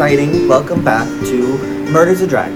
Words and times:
exciting 0.00 0.48
welcome 0.48 0.82
back 0.82 1.06
to 1.26 1.58
Murders 1.92 2.22
of 2.22 2.30
Drag. 2.30 2.50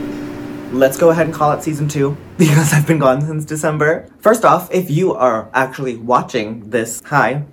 Let's 0.73 0.97
go 0.97 1.11
ahead 1.11 1.27
and 1.27 1.35
call 1.35 1.53
it 1.53 1.63
season 1.63 1.87
two 1.87 2.17
because 2.39 2.73
I've 2.73 2.87
been 2.87 2.99
gone 2.99 3.21
since 3.21 3.45
December. 3.45 4.09
First 4.19 4.47
off, 4.47 4.73
if 4.73 4.91
you 4.91 5.13
are 5.13 5.51
actually 5.53 5.97
watching 5.97 6.71
this, 6.71 7.03
hi, 7.05 7.45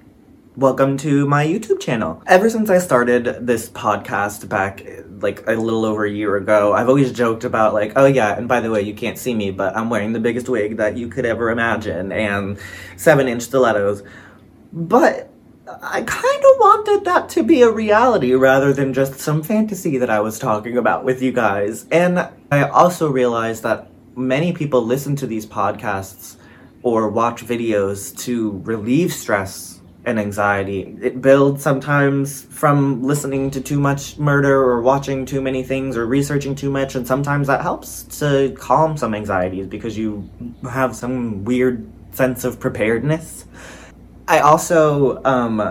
welcome 0.55 0.95
to 0.99 1.27
my 1.27 1.45
YouTube 1.45 1.81
channel. 1.81 2.23
Ever 2.25 2.49
since 2.49 2.69
I 2.69 2.77
started 2.77 3.45
this 3.45 3.67
podcast 3.67 4.47
back 4.47 4.81
like 5.19 5.45
a 5.45 5.55
little 5.55 5.83
over 5.83 6.05
a 6.05 6.09
year 6.09 6.37
ago, 6.37 6.71
I've 6.71 6.87
always 6.87 7.11
joked 7.11 7.43
about 7.43 7.73
like, 7.73 7.91
oh 7.97 8.05
yeah, 8.05 8.37
and 8.37 8.47
by 8.47 8.61
the 8.61 8.71
way, 8.71 8.83
you 8.83 8.93
can't 8.93 9.17
see 9.17 9.33
me, 9.33 9.51
but 9.51 9.75
I'm 9.75 9.89
wearing 9.89 10.13
the 10.13 10.21
biggest 10.21 10.47
wig 10.47 10.77
that 10.77 10.95
you 10.95 11.09
could 11.09 11.25
ever 11.25 11.49
imagine 11.49 12.13
and 12.13 12.57
seven 12.95 13.27
inch 13.27 13.41
stilettos. 13.41 14.03
But 14.71 15.30
I 15.81 16.01
kind 16.01 16.43
of 16.43 16.59
wanted 16.59 17.05
that 17.05 17.29
to 17.29 17.43
be 17.43 17.61
a 17.61 17.71
reality 17.71 18.33
rather 18.33 18.73
than 18.73 18.93
just 18.93 19.19
some 19.19 19.43
fantasy 19.43 19.97
that 19.97 20.09
I 20.09 20.19
was 20.19 20.39
talking 20.39 20.77
about 20.77 21.05
with 21.05 21.21
you 21.21 21.31
guys. 21.31 21.85
And 21.91 22.27
I 22.51 22.63
also 22.63 23.09
realized 23.09 23.63
that 23.63 23.89
many 24.15 24.53
people 24.53 24.81
listen 24.81 25.15
to 25.17 25.27
these 25.27 25.45
podcasts 25.45 26.35
or 26.83 27.09
watch 27.09 27.45
videos 27.45 28.17
to 28.25 28.61
relieve 28.63 29.13
stress 29.13 29.79
and 30.03 30.19
anxiety. 30.19 30.97
It 31.01 31.21
builds 31.21 31.61
sometimes 31.61 32.41
from 32.43 33.03
listening 33.03 33.51
to 33.51 33.61
too 33.61 33.79
much 33.79 34.17
murder 34.17 34.61
or 34.63 34.81
watching 34.81 35.25
too 35.25 35.41
many 35.41 35.63
things 35.63 35.95
or 35.95 36.05
researching 36.05 36.55
too 36.55 36.71
much, 36.71 36.95
and 36.95 37.05
sometimes 37.05 37.47
that 37.47 37.61
helps 37.61 38.03
to 38.19 38.55
calm 38.57 38.97
some 38.97 39.13
anxieties 39.13 39.67
because 39.67 39.97
you 39.97 40.27
have 40.69 40.95
some 40.95 41.45
weird 41.45 41.87
sense 42.13 42.43
of 42.43 42.59
preparedness. 42.59 43.45
I 44.31 44.39
also 44.39 45.21
um, 45.25 45.61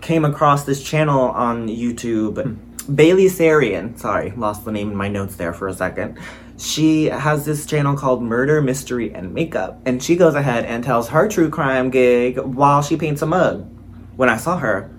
came 0.00 0.24
across 0.24 0.64
this 0.64 0.82
channel 0.82 1.28
on 1.28 1.68
YouTube. 1.68 2.56
Bailey 2.94 3.26
Sarian, 3.26 3.98
sorry, 3.98 4.30
lost 4.30 4.64
the 4.64 4.72
name 4.72 4.90
in 4.90 4.96
my 4.96 5.08
notes 5.08 5.36
there 5.36 5.52
for 5.52 5.68
a 5.68 5.74
second. 5.74 6.18
She 6.56 7.04
has 7.04 7.44
this 7.44 7.66
channel 7.66 7.98
called 7.98 8.22
Murder, 8.22 8.62
Mystery, 8.62 9.12
and 9.12 9.34
Makeup, 9.34 9.78
and 9.84 10.02
she 10.02 10.16
goes 10.16 10.34
ahead 10.36 10.64
and 10.64 10.82
tells 10.82 11.10
her 11.10 11.28
true 11.28 11.50
crime 11.50 11.90
gig 11.90 12.38
while 12.38 12.80
she 12.80 12.96
paints 12.96 13.20
a 13.20 13.26
mug. 13.26 13.68
When 14.16 14.30
I 14.30 14.38
saw 14.38 14.56
her, 14.56 14.90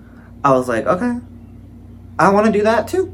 I 0.44 0.52
was 0.52 0.68
like, 0.68 0.86
okay, 0.86 1.18
I 2.16 2.30
want 2.30 2.46
to 2.46 2.52
do 2.52 2.62
that 2.62 2.86
too. 2.86 3.12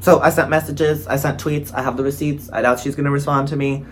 So 0.00 0.20
I 0.20 0.28
sent 0.28 0.50
messages, 0.50 1.06
I 1.06 1.16
sent 1.16 1.40
tweets, 1.40 1.72
I 1.72 1.80
have 1.80 1.96
the 1.96 2.04
receipts. 2.04 2.50
I 2.52 2.60
doubt 2.60 2.80
she's 2.80 2.96
going 2.96 3.06
to 3.06 3.10
respond 3.10 3.48
to 3.48 3.56
me 3.56 3.86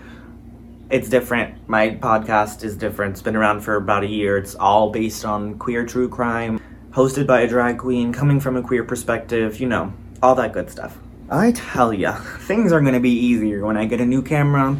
it's 0.91 1.07
different. 1.07 1.69
My 1.69 1.91
podcast 1.91 2.65
is 2.65 2.75
different. 2.75 3.13
It's 3.13 3.21
been 3.21 3.37
around 3.37 3.61
for 3.61 3.77
about 3.77 4.03
a 4.03 4.07
year. 4.07 4.37
It's 4.37 4.55
all 4.55 4.91
based 4.91 5.23
on 5.23 5.57
queer 5.57 5.85
true 5.85 6.09
crime, 6.09 6.59
hosted 6.91 7.25
by 7.25 7.41
a 7.41 7.47
drag 7.47 7.77
queen, 7.77 8.11
coming 8.11 8.41
from 8.41 8.57
a 8.57 8.61
queer 8.61 8.83
perspective, 8.83 9.61
you 9.61 9.67
know, 9.67 9.93
all 10.21 10.35
that 10.35 10.51
good 10.51 10.69
stuff. 10.69 10.97
I 11.29 11.53
tell 11.53 11.93
ya, 11.93 12.15
things 12.39 12.73
are 12.73 12.81
gonna 12.81 12.99
be 12.99 13.13
easier 13.13 13.65
when 13.65 13.77
I 13.77 13.85
get 13.85 14.01
a 14.01 14.05
new 14.05 14.21
camera. 14.21 14.75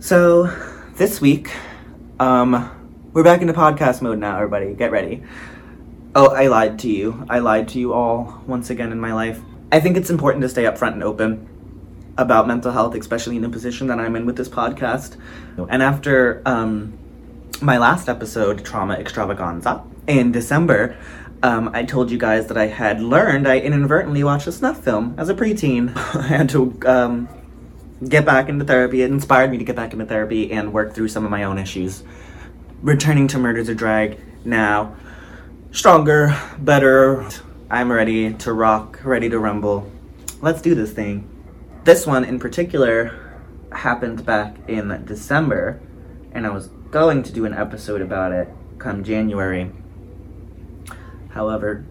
So, 0.00 0.52
this 0.96 1.20
week, 1.20 1.52
um, 2.18 2.68
we're 3.12 3.22
back 3.22 3.40
into 3.40 3.52
podcast 3.52 4.02
mode 4.02 4.18
now, 4.18 4.36
everybody. 4.36 4.74
Get 4.74 4.90
ready. 4.90 5.22
Oh, 6.16 6.34
I 6.34 6.48
lied 6.48 6.80
to 6.80 6.90
you. 6.90 7.24
I 7.30 7.38
lied 7.38 7.68
to 7.68 7.78
you 7.78 7.92
all 7.92 8.42
once 8.48 8.70
again 8.70 8.90
in 8.90 8.98
my 8.98 9.12
life. 9.12 9.40
I 9.70 9.78
think 9.78 9.96
it's 9.96 10.10
important 10.10 10.42
to 10.42 10.48
stay 10.48 10.64
upfront 10.64 10.94
and 10.94 11.04
open 11.04 11.48
about 12.18 12.46
mental 12.46 12.72
health, 12.72 12.94
especially 12.94 13.36
in 13.36 13.42
the 13.42 13.48
position 13.48 13.88
that 13.88 13.98
I'm 13.98 14.16
in 14.16 14.26
with 14.26 14.36
this 14.36 14.48
podcast. 14.48 15.16
And 15.68 15.82
after 15.82 16.42
um, 16.46 16.98
my 17.60 17.78
last 17.78 18.08
episode, 18.08 18.64
Trauma 18.64 18.94
Extravaganza, 18.94 19.82
in 20.06 20.32
December, 20.32 20.96
um, 21.42 21.70
I 21.74 21.84
told 21.84 22.10
you 22.10 22.18
guys 22.18 22.46
that 22.48 22.56
I 22.56 22.66
had 22.66 23.00
learned 23.00 23.46
I 23.46 23.58
inadvertently 23.58 24.24
watched 24.24 24.46
a 24.46 24.52
snuff 24.52 24.82
film 24.82 25.14
as 25.18 25.28
a 25.28 25.34
preteen. 25.34 25.94
I 26.16 26.26
had 26.26 26.48
to 26.50 26.78
um, 26.86 27.28
get 28.08 28.24
back 28.24 28.48
into 28.48 28.64
therapy. 28.64 29.02
It 29.02 29.10
inspired 29.10 29.50
me 29.50 29.58
to 29.58 29.64
get 29.64 29.76
back 29.76 29.92
into 29.92 30.06
therapy 30.06 30.52
and 30.52 30.72
work 30.72 30.94
through 30.94 31.08
some 31.08 31.24
of 31.24 31.30
my 31.30 31.44
own 31.44 31.58
issues. 31.58 32.02
Returning 32.82 33.28
to 33.28 33.38
Murders 33.38 33.68
of 33.68 33.76
Drag 33.76 34.18
now, 34.44 34.96
stronger, 35.72 36.38
better. 36.58 37.28
I'm 37.70 37.90
ready 37.90 38.32
to 38.32 38.52
rock, 38.52 39.00
ready 39.02 39.28
to 39.28 39.38
rumble. 39.38 39.90
Let's 40.40 40.62
do 40.62 40.74
this 40.74 40.92
thing. 40.92 41.35
This 41.86 42.04
one 42.04 42.24
in 42.24 42.40
particular 42.40 43.14
happened 43.70 44.26
back 44.26 44.56
in 44.66 45.04
December, 45.04 45.80
and 46.32 46.44
I 46.44 46.50
was 46.50 46.66
going 46.90 47.22
to 47.22 47.32
do 47.32 47.44
an 47.44 47.54
episode 47.54 48.00
about 48.00 48.32
it 48.32 48.48
come 48.76 49.04
January. 49.04 49.70
However, 51.28 51.84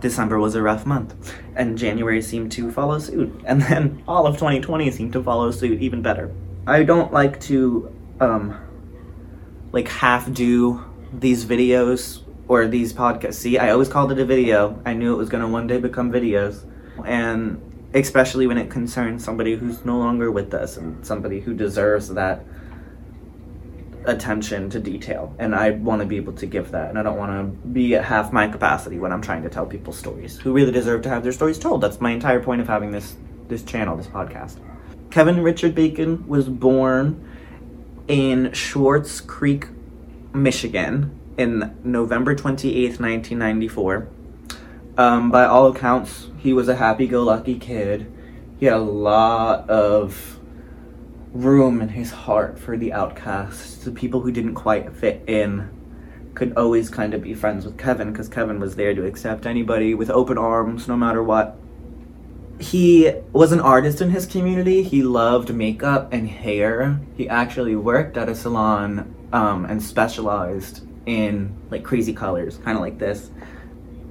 December 0.00 0.38
was 0.38 0.54
a 0.54 0.62
rough 0.62 0.86
month, 0.86 1.34
and 1.56 1.76
January 1.76 2.22
seemed 2.22 2.52
to 2.52 2.72
follow 2.72 2.98
suit, 2.98 3.42
and 3.44 3.60
then 3.60 4.02
all 4.08 4.26
of 4.26 4.36
2020 4.36 4.90
seemed 4.90 5.12
to 5.12 5.22
follow 5.22 5.50
suit 5.50 5.82
even 5.82 6.00
better. 6.00 6.32
I 6.66 6.84
don't 6.84 7.12
like 7.12 7.38
to, 7.52 7.94
um, 8.18 8.58
like 9.72 9.88
half 9.88 10.32
do 10.32 10.82
these 11.12 11.44
videos 11.44 12.22
or 12.48 12.66
these 12.66 12.94
podcasts. 12.94 13.34
See, 13.34 13.58
I 13.58 13.72
always 13.72 13.90
called 13.90 14.10
it 14.10 14.18
a 14.18 14.24
video. 14.24 14.80
I 14.86 14.94
knew 14.94 15.12
it 15.12 15.18
was 15.18 15.28
gonna 15.28 15.48
one 15.48 15.66
day 15.66 15.76
become 15.76 16.10
videos, 16.10 16.64
and 17.04 17.60
especially 17.94 18.46
when 18.46 18.58
it 18.58 18.70
concerns 18.70 19.24
somebody 19.24 19.54
who's 19.54 19.84
no 19.84 19.98
longer 19.98 20.30
with 20.30 20.52
us 20.52 20.76
and 20.76 21.06
somebody 21.06 21.40
who 21.40 21.54
deserves 21.54 22.08
that 22.08 22.44
attention 24.04 24.68
to 24.68 24.80
detail. 24.80 25.34
And 25.38 25.54
i 25.54 25.70
want 25.70 26.02
to 26.02 26.06
be 26.06 26.16
able 26.16 26.34
to 26.34 26.46
give 26.46 26.72
that. 26.72 26.90
And 26.90 26.98
i 26.98 27.02
don't 27.02 27.16
want 27.16 27.32
to 27.32 27.68
be 27.68 27.94
at 27.94 28.04
half 28.04 28.32
my 28.32 28.48
capacity 28.48 28.98
when 28.98 29.12
i'm 29.12 29.22
trying 29.22 29.42
to 29.44 29.48
tell 29.48 29.64
people 29.64 29.92
stories 29.92 30.38
who 30.38 30.52
really 30.52 30.72
deserve 30.72 31.02
to 31.02 31.08
have 31.08 31.22
their 31.22 31.32
stories 31.32 31.58
told. 31.58 31.80
That's 31.80 32.00
my 32.00 32.10
entire 32.10 32.42
point 32.42 32.60
of 32.60 32.68
having 32.68 32.90
this 32.90 33.16
this 33.48 33.62
channel 33.62 33.96
this 33.96 34.06
podcast. 34.06 34.58
Kevin 35.10 35.42
richard 35.42 35.74
bacon 35.74 36.26
was 36.26 36.48
born 36.48 37.30
in 38.08 38.52
swartz 38.52 39.20
creek 39.22 39.68
michigan 40.34 41.18
in 41.38 41.74
november 41.82 42.34
28th 42.34 43.00
1994 43.00 44.08
um, 44.96 45.30
by 45.30 45.44
all 45.44 45.66
accounts, 45.68 46.28
he 46.44 46.52
was 46.52 46.68
a 46.68 46.76
happy-go-lucky 46.76 47.58
kid. 47.58 48.12
He 48.60 48.66
had 48.66 48.76
a 48.76 48.78
lot 48.78 49.68
of 49.70 50.38
room 51.32 51.80
in 51.80 51.88
his 51.88 52.10
heart 52.10 52.58
for 52.58 52.76
the 52.76 52.92
outcasts, 52.92 53.82
the 53.82 53.90
people 53.90 54.20
who 54.20 54.30
didn't 54.30 54.54
quite 54.54 54.94
fit 54.94 55.22
in. 55.26 55.70
Could 56.34 56.52
always 56.58 56.90
kind 56.90 57.14
of 57.14 57.22
be 57.22 57.32
friends 57.32 57.64
with 57.64 57.78
Kevin 57.78 58.12
because 58.12 58.28
Kevin 58.28 58.60
was 58.60 58.76
there 58.76 58.94
to 58.94 59.06
accept 59.06 59.46
anybody 59.46 59.94
with 59.94 60.10
open 60.10 60.36
arms, 60.36 60.86
no 60.86 60.98
matter 60.98 61.22
what. 61.22 61.56
He 62.60 63.10
was 63.32 63.52
an 63.52 63.60
artist 63.60 64.02
in 64.02 64.10
his 64.10 64.26
community. 64.26 64.82
He 64.82 65.02
loved 65.02 65.54
makeup 65.54 66.12
and 66.12 66.28
hair. 66.28 67.00
He 67.16 67.26
actually 67.26 67.74
worked 67.74 68.18
at 68.18 68.28
a 68.28 68.34
salon 68.34 69.14
um, 69.32 69.64
and 69.64 69.82
specialized 69.82 70.86
in 71.06 71.56
like 71.70 71.84
crazy 71.84 72.12
colors, 72.12 72.58
kind 72.58 72.76
of 72.76 72.82
like 72.82 72.98
this 72.98 73.30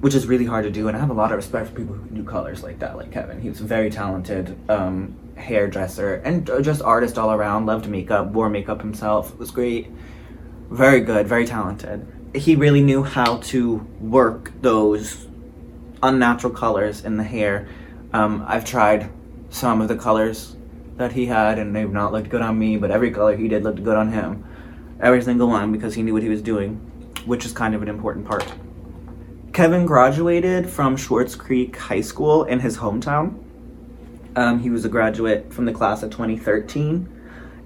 which 0.04 0.14
is 0.14 0.26
really 0.26 0.44
hard 0.44 0.64
to 0.64 0.70
do. 0.70 0.86
And 0.86 0.94
I 0.94 1.00
have 1.00 1.08
a 1.08 1.14
lot 1.14 1.32
of 1.32 1.36
respect 1.38 1.70
for 1.70 1.76
people 1.76 1.94
who 1.94 2.06
do 2.10 2.24
colors 2.24 2.62
like 2.62 2.78
that, 2.80 2.94
like 2.94 3.10
Kevin. 3.10 3.40
He 3.40 3.48
was 3.48 3.62
a 3.62 3.64
very 3.64 3.88
talented 3.88 4.54
um, 4.68 5.16
hairdresser 5.34 6.16
and 6.16 6.46
just 6.62 6.82
artist 6.82 7.16
all 7.16 7.32
around. 7.32 7.64
Loved 7.64 7.88
makeup, 7.88 8.26
wore 8.26 8.50
makeup 8.50 8.82
himself. 8.82 9.32
It 9.32 9.38
was 9.38 9.50
great. 9.50 9.90
Very 10.68 11.00
good, 11.00 11.26
very 11.26 11.46
talented. 11.46 12.06
He 12.34 12.54
really 12.54 12.82
knew 12.82 13.02
how 13.02 13.38
to 13.44 13.76
work 13.98 14.52
those 14.60 15.26
unnatural 16.02 16.52
colors 16.52 17.02
in 17.02 17.16
the 17.16 17.24
hair. 17.24 17.66
Um, 18.12 18.44
I've 18.46 18.66
tried 18.66 19.10
some 19.48 19.80
of 19.80 19.88
the 19.88 19.96
colors 19.96 20.54
that 20.98 21.12
he 21.12 21.24
had, 21.24 21.58
and 21.58 21.74
they've 21.74 21.90
not 21.90 22.12
looked 22.12 22.28
good 22.28 22.42
on 22.42 22.58
me, 22.58 22.76
but 22.76 22.90
every 22.90 23.10
color 23.10 23.38
he 23.38 23.48
did 23.48 23.64
looked 23.64 23.82
good 23.82 23.96
on 23.96 24.12
him. 24.12 24.44
Every 25.00 25.22
single 25.22 25.48
one 25.48 25.72
because 25.72 25.94
he 25.94 26.02
knew 26.02 26.12
what 26.12 26.22
he 26.22 26.28
was 26.28 26.42
doing, 26.42 26.74
which 27.24 27.46
is 27.46 27.52
kind 27.54 27.74
of 27.74 27.80
an 27.80 27.88
important 27.88 28.26
part. 28.26 28.46
Kevin 29.54 29.86
graduated 29.86 30.68
from 30.68 30.98
Swartz 30.98 31.36
Creek 31.36 31.76
High 31.76 32.00
School 32.00 32.42
in 32.42 32.58
his 32.58 32.78
hometown. 32.78 33.40
Um, 34.34 34.58
he 34.58 34.68
was 34.68 34.84
a 34.84 34.88
graduate 34.88 35.52
from 35.52 35.64
the 35.64 35.72
class 35.72 36.02
of 36.02 36.10
2013. 36.10 37.08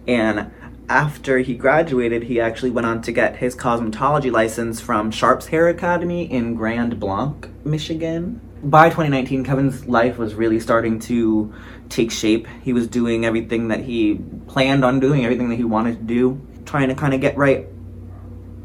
And 0.06 0.52
after 0.90 1.38
he 1.38 1.54
graduated, 1.54 2.24
he 2.24 2.42
actually 2.42 2.72
went 2.72 2.86
on 2.86 3.00
to 3.02 3.10
get 3.10 3.36
his 3.36 3.56
cosmetology 3.56 4.30
license 4.30 4.82
from 4.82 5.10
Sharp's 5.10 5.46
Hair 5.46 5.68
Academy 5.68 6.30
in 6.30 6.54
Grand 6.54 7.00
Blanc, 7.00 7.48
Michigan. 7.64 8.42
By 8.62 8.90
2019, 8.90 9.42
Kevin's 9.42 9.86
life 9.86 10.18
was 10.18 10.34
really 10.34 10.60
starting 10.60 11.00
to 11.00 11.54
take 11.88 12.10
shape. 12.10 12.46
He 12.62 12.74
was 12.74 12.86
doing 12.86 13.24
everything 13.24 13.68
that 13.68 13.80
he 13.80 14.20
planned 14.46 14.84
on 14.84 15.00
doing, 15.00 15.24
everything 15.24 15.48
that 15.48 15.56
he 15.56 15.64
wanted 15.64 15.96
to 15.96 16.04
do, 16.04 16.46
trying 16.66 16.88
to 16.88 16.94
kind 16.94 17.14
of 17.14 17.22
get 17.22 17.38
right 17.38 17.66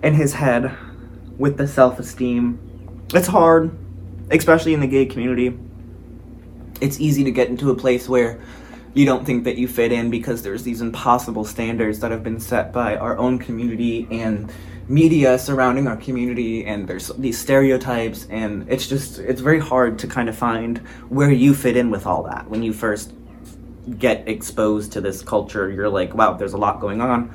in 0.04 0.14
his 0.14 0.34
head 0.34 0.76
with 1.38 1.56
the 1.56 1.70
self 1.70 2.00
esteem 2.00 2.72
it's 3.16 3.28
hard, 3.28 3.76
especially 4.32 4.74
in 4.74 4.80
the 4.80 4.88
gay 4.88 5.06
community. 5.06 5.58
It's 6.82 7.00
easy 7.00 7.24
to 7.24 7.32
get 7.32 7.50
into 7.50 7.70
a 7.70 7.76
place 7.76 8.10
where 8.10 8.42
you 8.94 9.06
don't 9.06 9.26
think 9.26 9.44
that 9.46 9.58
you 9.58 9.68
fit 9.68 9.92
in 9.92 10.10
because 10.10 10.44
there's 10.44 10.64
these 10.64 10.82
impossible 10.82 11.46
standards 11.46 12.00
that 12.00 12.12
have 12.12 12.24
been 12.24 12.40
set 12.40 12.72
by 12.72 12.96
our 12.96 13.18
own 13.18 13.40
community 13.40 14.08
and 14.12 14.52
media 14.88 15.40
surrounding 15.40 15.88
our 15.88 15.96
community 15.96 16.66
and 16.66 16.88
there's 16.88 17.08
these 17.18 17.38
stereotypes 17.38 18.28
and 18.30 18.70
it's 18.70 18.88
just 18.88 19.18
it's 19.20 19.42
very 19.42 19.60
hard 19.60 19.98
to 19.98 20.08
kind 20.08 20.28
of 20.28 20.38
find 20.38 20.80
where 21.10 21.32
you 21.32 21.56
fit 21.56 21.78
in 21.78 21.90
with 21.90 22.06
all 22.06 22.24
that. 22.24 22.50
When 22.50 22.62
you 22.62 22.74
first 22.74 23.14
get 23.98 24.28
exposed 24.28 24.92
to 24.94 25.02
this 25.02 25.22
culture 25.22 25.70
you're 25.72 25.90
like 25.90 26.14
wow 26.14 26.34
there's 26.34 26.54
a 26.54 26.58
lot 26.58 26.80
going 26.80 27.02
on. 27.02 27.30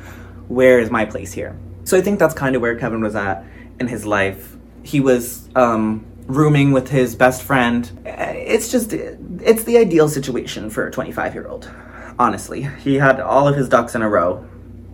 Where 0.48 0.78
is 0.78 0.90
my 0.90 1.04
place 1.04 1.32
here? 1.32 1.58
So 1.84 1.96
i 1.96 2.02
think 2.02 2.18
that's 2.18 2.34
kind 2.34 2.54
of 2.54 2.62
where 2.62 2.78
kevin 2.78 3.00
was 3.00 3.16
at 3.16 3.44
in 3.80 3.88
his 3.88 4.04
life 4.04 4.57
he 4.82 5.00
was 5.00 5.48
um, 5.54 6.06
rooming 6.26 6.72
with 6.72 6.88
his 6.88 7.14
best 7.14 7.42
friend 7.42 7.90
it's 8.04 8.70
just 8.70 8.92
it's 8.92 9.64
the 9.64 9.78
ideal 9.78 10.08
situation 10.08 10.70
for 10.70 10.86
a 10.86 10.90
25 10.90 11.34
year 11.34 11.46
old 11.46 11.70
honestly 12.18 12.62
he 12.62 12.96
had 12.96 13.20
all 13.20 13.48
of 13.48 13.56
his 13.56 13.68
ducks 13.68 13.94
in 13.94 14.02
a 14.02 14.08
row 14.08 14.46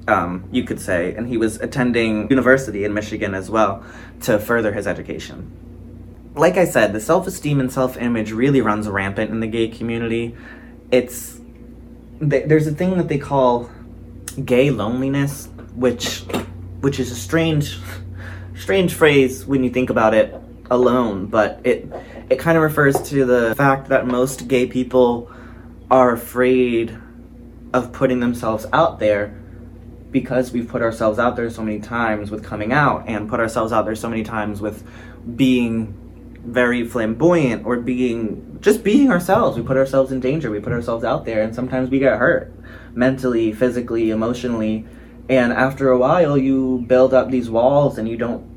um, 0.06 0.48
you 0.50 0.64
could 0.64 0.80
say, 0.80 1.14
and 1.14 1.28
he 1.28 1.36
was 1.36 1.60
attending 1.60 2.28
university 2.28 2.84
in 2.84 2.92
Michigan 2.92 3.34
as 3.34 3.50
well 3.50 3.82
to 4.22 4.38
further 4.38 4.72
his 4.72 4.86
education. 4.86 5.50
Like 6.34 6.56
I 6.56 6.64
said, 6.64 6.92
the 6.92 7.00
self 7.00 7.26
esteem 7.26 7.60
and 7.60 7.72
self 7.72 7.96
image 7.96 8.32
really 8.32 8.60
runs 8.60 8.88
rampant 8.88 9.30
in 9.30 9.40
the 9.40 9.46
gay 9.46 9.68
community. 9.68 10.36
It's 10.90 11.40
there's 12.20 12.66
a 12.66 12.72
thing 12.72 12.96
that 12.96 13.08
they 13.08 13.18
call 13.18 13.70
gay 14.44 14.70
loneliness, 14.70 15.48
which 15.74 16.20
which 16.80 17.00
is 17.00 17.10
a 17.10 17.16
strange 17.16 17.78
strange 18.56 18.94
phrase 18.94 19.44
when 19.46 19.64
you 19.64 19.70
think 19.70 19.90
about 19.90 20.14
it 20.14 20.34
alone, 20.70 21.26
but 21.26 21.60
it 21.64 21.90
it 22.30 22.38
kind 22.38 22.56
of 22.56 22.62
refers 22.62 23.00
to 23.10 23.24
the 23.24 23.54
fact 23.56 23.88
that 23.88 24.06
most 24.06 24.48
gay 24.48 24.66
people 24.66 25.30
are 25.90 26.12
afraid 26.12 26.96
of 27.72 27.92
putting 27.92 28.20
themselves 28.20 28.66
out 28.72 28.98
there 28.98 29.40
because 30.10 30.52
we've 30.52 30.68
put 30.68 30.80
ourselves 30.80 31.18
out 31.18 31.34
there 31.34 31.50
so 31.50 31.62
many 31.62 31.80
times 31.80 32.30
with 32.30 32.44
coming 32.44 32.72
out 32.72 33.04
and 33.08 33.28
put 33.28 33.40
ourselves 33.40 33.72
out 33.72 33.84
there 33.84 33.96
so 33.96 34.08
many 34.08 34.22
times 34.22 34.60
with 34.60 34.88
being 35.36 35.92
very 36.44 36.86
flamboyant 36.86 37.66
or 37.66 37.76
being 37.78 38.58
just 38.60 38.84
being 38.84 39.10
ourselves. 39.10 39.56
We 39.56 39.64
put 39.64 39.76
ourselves 39.76 40.12
in 40.12 40.20
danger. 40.20 40.50
We 40.50 40.60
put 40.60 40.72
ourselves 40.72 41.04
out 41.04 41.24
there 41.24 41.42
and 41.42 41.54
sometimes 41.54 41.90
we 41.90 41.98
get 41.98 42.16
hurt 42.18 42.52
mentally, 42.94 43.52
physically, 43.52 44.10
emotionally. 44.10 44.86
And 45.28 45.52
after 45.52 45.90
a 45.90 45.98
while 45.98 46.36
you 46.36 46.84
build 46.86 47.14
up 47.14 47.30
these 47.30 47.48
walls 47.48 47.98
and 47.98 48.08
you 48.08 48.16
don't 48.16 48.52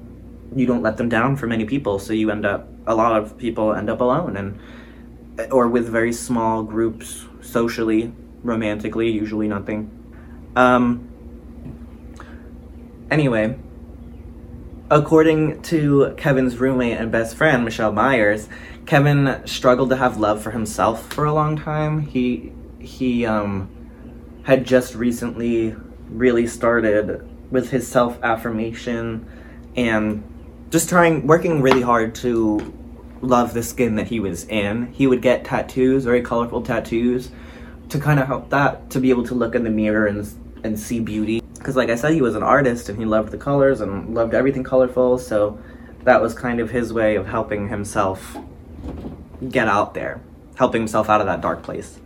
you 0.56 0.66
don't 0.66 0.82
let 0.82 0.98
them 0.98 1.10
down 1.10 1.36
for 1.36 1.48
many 1.48 1.66
people. 1.66 2.00
So 2.00 2.14
you 2.14 2.32
end 2.32 2.46
up 2.46 2.68
a 2.86 2.96
lot 2.96 3.22
of 3.22 3.38
people 3.38 3.74
end 3.74 3.90
up 3.90 4.02
alone 4.02 4.38
and 4.38 5.52
or 5.52 5.68
with 5.68 5.88
very 5.88 6.14
small 6.14 6.64
groups 6.64 7.26
socially, 7.42 8.12
romantically, 8.44 9.10
usually 9.10 9.48
nothing. 9.48 9.92
Um, 10.56 11.08
Anyway, 13.10 13.58
according 14.90 15.62
to 15.62 16.14
Kevin's 16.18 16.58
roommate 16.58 16.98
and 16.98 17.10
best 17.10 17.38
friend, 17.38 17.64
Michelle 17.64 17.94
Myers, 17.94 18.50
Kevin 18.86 19.42
struggled 19.46 19.90
to 19.92 19.96
have 19.96 20.18
love 20.18 20.44
for 20.44 20.52
himself 20.52 21.14
for 21.14 21.24
a 21.24 21.34
long 21.34 21.58
time. 21.58 22.02
He 22.02 22.52
he 22.80 23.26
um, 23.26 23.70
had 24.44 24.66
just 24.66 24.94
recently 24.94 25.76
really 26.10 26.48
started 26.48 27.28
with 27.52 27.70
his 27.70 27.88
self 27.88 28.22
affirmation 28.24 29.26
and 29.76 30.24
just 30.70 30.90
trying 30.90 31.26
working 31.28 31.62
really 31.62 31.82
hard 31.82 32.14
to 32.16 32.74
love 33.22 33.54
the 33.54 33.64
skin 33.64 33.96
that 33.96 34.08
he 34.08 34.20
was 34.20 34.46
in. 34.46 34.92
He 34.94 35.08
would 35.08 35.22
get 35.22 35.46
tattoos, 35.46 36.04
very 36.04 36.22
colorful 36.22 36.62
tattoos, 36.62 37.32
to 37.90 38.00
kind 38.00 38.20
of 38.20 38.28
help 38.28 38.50
that 38.50 38.90
to 38.92 39.00
be 39.00 39.10
able 39.10 39.24
to 39.26 39.36
look 39.36 39.56
in 39.56 39.64
the 39.64 39.70
mirror 39.70 40.08
and 40.08 40.28
and 40.64 40.80
see 40.80 41.00
beauty 41.00 41.42
because 41.54 41.76
like 41.76 41.90
i 41.90 41.96
said 41.96 42.14
he 42.14 42.22
was 42.22 42.36
an 42.36 42.44
artist 42.44 42.90
and 42.90 42.98
he 42.98 43.06
loved 43.06 43.32
the 43.32 43.38
colors 43.38 43.82
and 43.82 44.14
loved 44.14 44.34
everything 44.34 44.64
colorful 44.64 45.18
so 45.18 45.58
that 46.04 46.22
was 46.22 46.34
kind 46.34 46.60
of 46.60 46.70
his 46.70 46.92
way 46.92 47.16
of 47.16 47.28
helping 47.28 47.70
himself 47.70 48.38
get 49.50 49.68
out 49.68 49.94
there 49.94 50.20
helping 50.56 50.82
himself 50.82 51.10
out 51.10 51.22
of 51.22 51.28
that 51.28 51.42
dark 51.42 51.62
place 51.64 52.00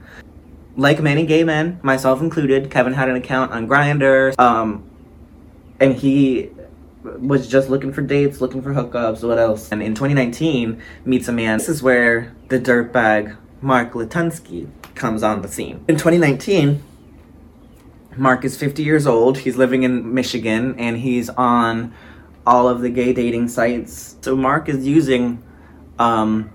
like 0.78 1.02
many 1.02 1.26
gay 1.26 1.44
men 1.44 1.80
myself 1.84 2.22
included 2.22 2.72
kevin 2.72 2.94
had 2.94 3.10
an 3.10 3.16
account 3.16 3.52
on 3.52 3.68
Grindr 3.68 4.38
um, 4.40 4.84
and 5.80 5.96
he 5.96 6.50
was 7.04 7.48
just 7.48 7.70
looking 7.70 7.92
for 7.92 8.02
dates 8.02 8.42
looking 8.42 8.62
for 8.62 8.74
hookups 8.74 9.28
what 9.28 9.38
else 9.38 9.72
and 9.72 9.82
in 9.82 9.94
2019 9.94 10.82
meets 11.06 11.28
a 11.28 11.32
man 11.32 11.58
this 11.58 11.70
is 11.70 11.84
where 11.84 12.36
the 12.50 12.60
dirtbag 12.60 13.36
mark 13.62 13.94
latunski 13.94 14.70
comes 14.96 15.24
on 15.24 15.42
the 15.42 15.48
scene 15.48 15.84
in 15.88 15.96
2019 15.96 16.84
Mark 18.18 18.44
is 18.44 18.58
50 18.58 18.84
years 18.84 19.08
old. 19.08 19.40
He's 19.40 19.56
living 19.56 19.84
in 19.84 20.14
Michigan 20.14 20.78
and 20.78 20.98
he's 20.98 21.30
on 21.30 21.94
all 22.46 22.68
of 22.68 22.82
the 22.82 22.90
gay 22.90 23.14
dating 23.14 23.48
sites. 23.48 24.18
So 24.22 24.36
Mark 24.36 24.68
is 24.68 24.86
using 24.86 25.42
um, 25.98 26.52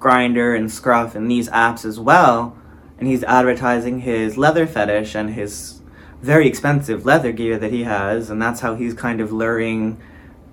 Grindr 0.00 0.56
and 0.56 0.70
Scruff 0.70 1.14
and 1.14 1.30
these 1.30 1.48
apps 1.50 1.84
as 1.84 2.00
well. 2.00 2.56
And 2.98 3.08
he's 3.08 3.22
advertising 3.24 4.00
his 4.00 4.38
leather 4.38 4.66
fetish 4.66 5.14
and 5.14 5.34
his 5.34 5.82
very 6.22 6.48
expensive 6.48 7.04
leather 7.04 7.32
gear 7.32 7.58
that 7.58 7.72
he 7.72 7.84
has. 7.84 8.30
And 8.30 8.40
that's 8.40 8.60
how 8.60 8.74
he's 8.74 8.94
kind 8.94 9.20
of 9.20 9.32
luring 9.32 10.00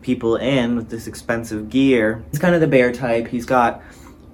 people 0.02 0.36
in 0.36 0.76
with 0.76 0.90
this 0.90 1.08
expensive 1.08 1.70
gear. 1.70 2.24
He's 2.32 2.40
kind 2.40 2.54
of 2.54 2.62
the 2.62 2.68
bear 2.68 2.92
type. 2.92 3.28
He's 3.28 3.46
got 3.46 3.82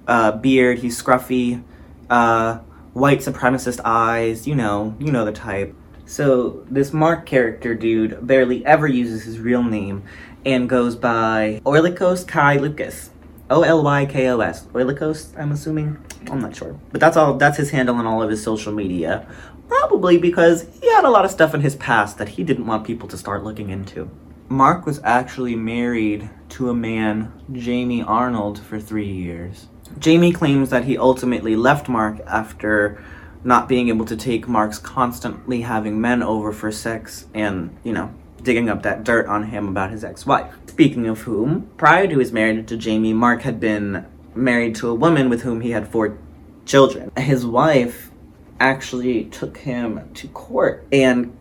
a 0.06 0.12
uh, 0.12 0.32
beard, 0.32 0.80
he's 0.80 1.00
scruffy. 1.00 1.62
Uh, 2.08 2.58
white 2.92 3.20
supremacist 3.20 3.80
eyes, 3.84 4.46
you 4.46 4.54
know, 4.54 4.96
you 4.98 5.12
know 5.12 5.24
the 5.24 5.32
type. 5.32 5.74
So 6.06 6.64
this 6.68 6.92
Mark 6.92 7.24
character 7.24 7.74
dude 7.74 8.26
barely 8.26 8.66
ever 8.66 8.86
uses 8.86 9.22
his 9.22 9.38
real 9.38 9.62
name 9.62 10.02
and 10.44 10.68
goes 10.68 10.96
by 10.96 11.60
Oilykos 11.64 12.26
Kai 12.26 12.56
Lucas. 12.56 13.10
O 13.50 13.62
L 13.62 13.82
Y 13.82 14.06
K 14.06 14.28
O 14.28 14.40
S. 14.40 14.66
Oilykos, 14.66 15.36
I'm 15.36 15.50
assuming. 15.50 15.98
I'm 16.30 16.40
not 16.40 16.54
sure. 16.54 16.78
But 16.92 17.00
that's 17.00 17.16
all 17.16 17.36
that's 17.36 17.56
his 17.56 17.70
handle 17.70 17.96
on 17.96 18.06
all 18.06 18.22
of 18.22 18.30
his 18.30 18.42
social 18.42 18.72
media. 18.72 19.26
Probably 19.68 20.18
because 20.18 20.66
he 20.80 20.88
had 20.90 21.04
a 21.04 21.10
lot 21.10 21.24
of 21.24 21.30
stuff 21.30 21.52
in 21.52 21.60
his 21.60 21.74
past 21.74 22.18
that 22.18 22.30
he 22.30 22.44
didn't 22.44 22.66
want 22.66 22.86
people 22.86 23.08
to 23.08 23.18
start 23.18 23.42
looking 23.42 23.70
into. 23.70 24.08
Mark 24.48 24.86
was 24.86 25.00
actually 25.04 25.54
married 25.54 26.28
to 26.50 26.70
a 26.70 26.74
man, 26.74 27.32
Jamie 27.52 28.02
Arnold, 28.02 28.58
for 28.58 28.80
three 28.80 29.10
years. 29.10 29.68
Jamie 29.98 30.32
claims 30.32 30.70
that 30.70 30.84
he 30.84 30.96
ultimately 30.98 31.56
left 31.56 31.88
Mark 31.88 32.20
after 32.26 33.02
not 33.42 33.68
being 33.68 33.88
able 33.88 34.04
to 34.04 34.16
take 34.16 34.48
Mark's 34.48 34.78
constantly 34.78 35.62
having 35.62 36.00
men 36.00 36.22
over 36.22 36.52
for 36.52 36.70
sex 36.70 37.26
and, 37.32 37.76
you 37.84 37.92
know, 37.92 38.12
digging 38.42 38.68
up 38.68 38.82
that 38.82 39.04
dirt 39.04 39.26
on 39.26 39.44
him 39.44 39.68
about 39.68 39.90
his 39.90 40.04
ex 40.04 40.26
wife. 40.26 40.52
Speaking 40.66 41.06
of 41.06 41.20
whom, 41.22 41.70
prior 41.76 42.06
to 42.06 42.18
his 42.18 42.32
marriage 42.32 42.66
to 42.68 42.76
Jamie, 42.76 43.12
Mark 43.12 43.42
had 43.42 43.60
been 43.60 44.06
married 44.34 44.74
to 44.76 44.88
a 44.88 44.94
woman 44.94 45.28
with 45.28 45.42
whom 45.42 45.60
he 45.60 45.70
had 45.70 45.88
four 45.88 46.18
children. 46.64 47.10
His 47.16 47.44
wife 47.44 48.10
actually 48.58 49.24
took 49.24 49.58
him 49.58 50.08
to 50.14 50.28
court 50.28 50.86
and 50.92 51.36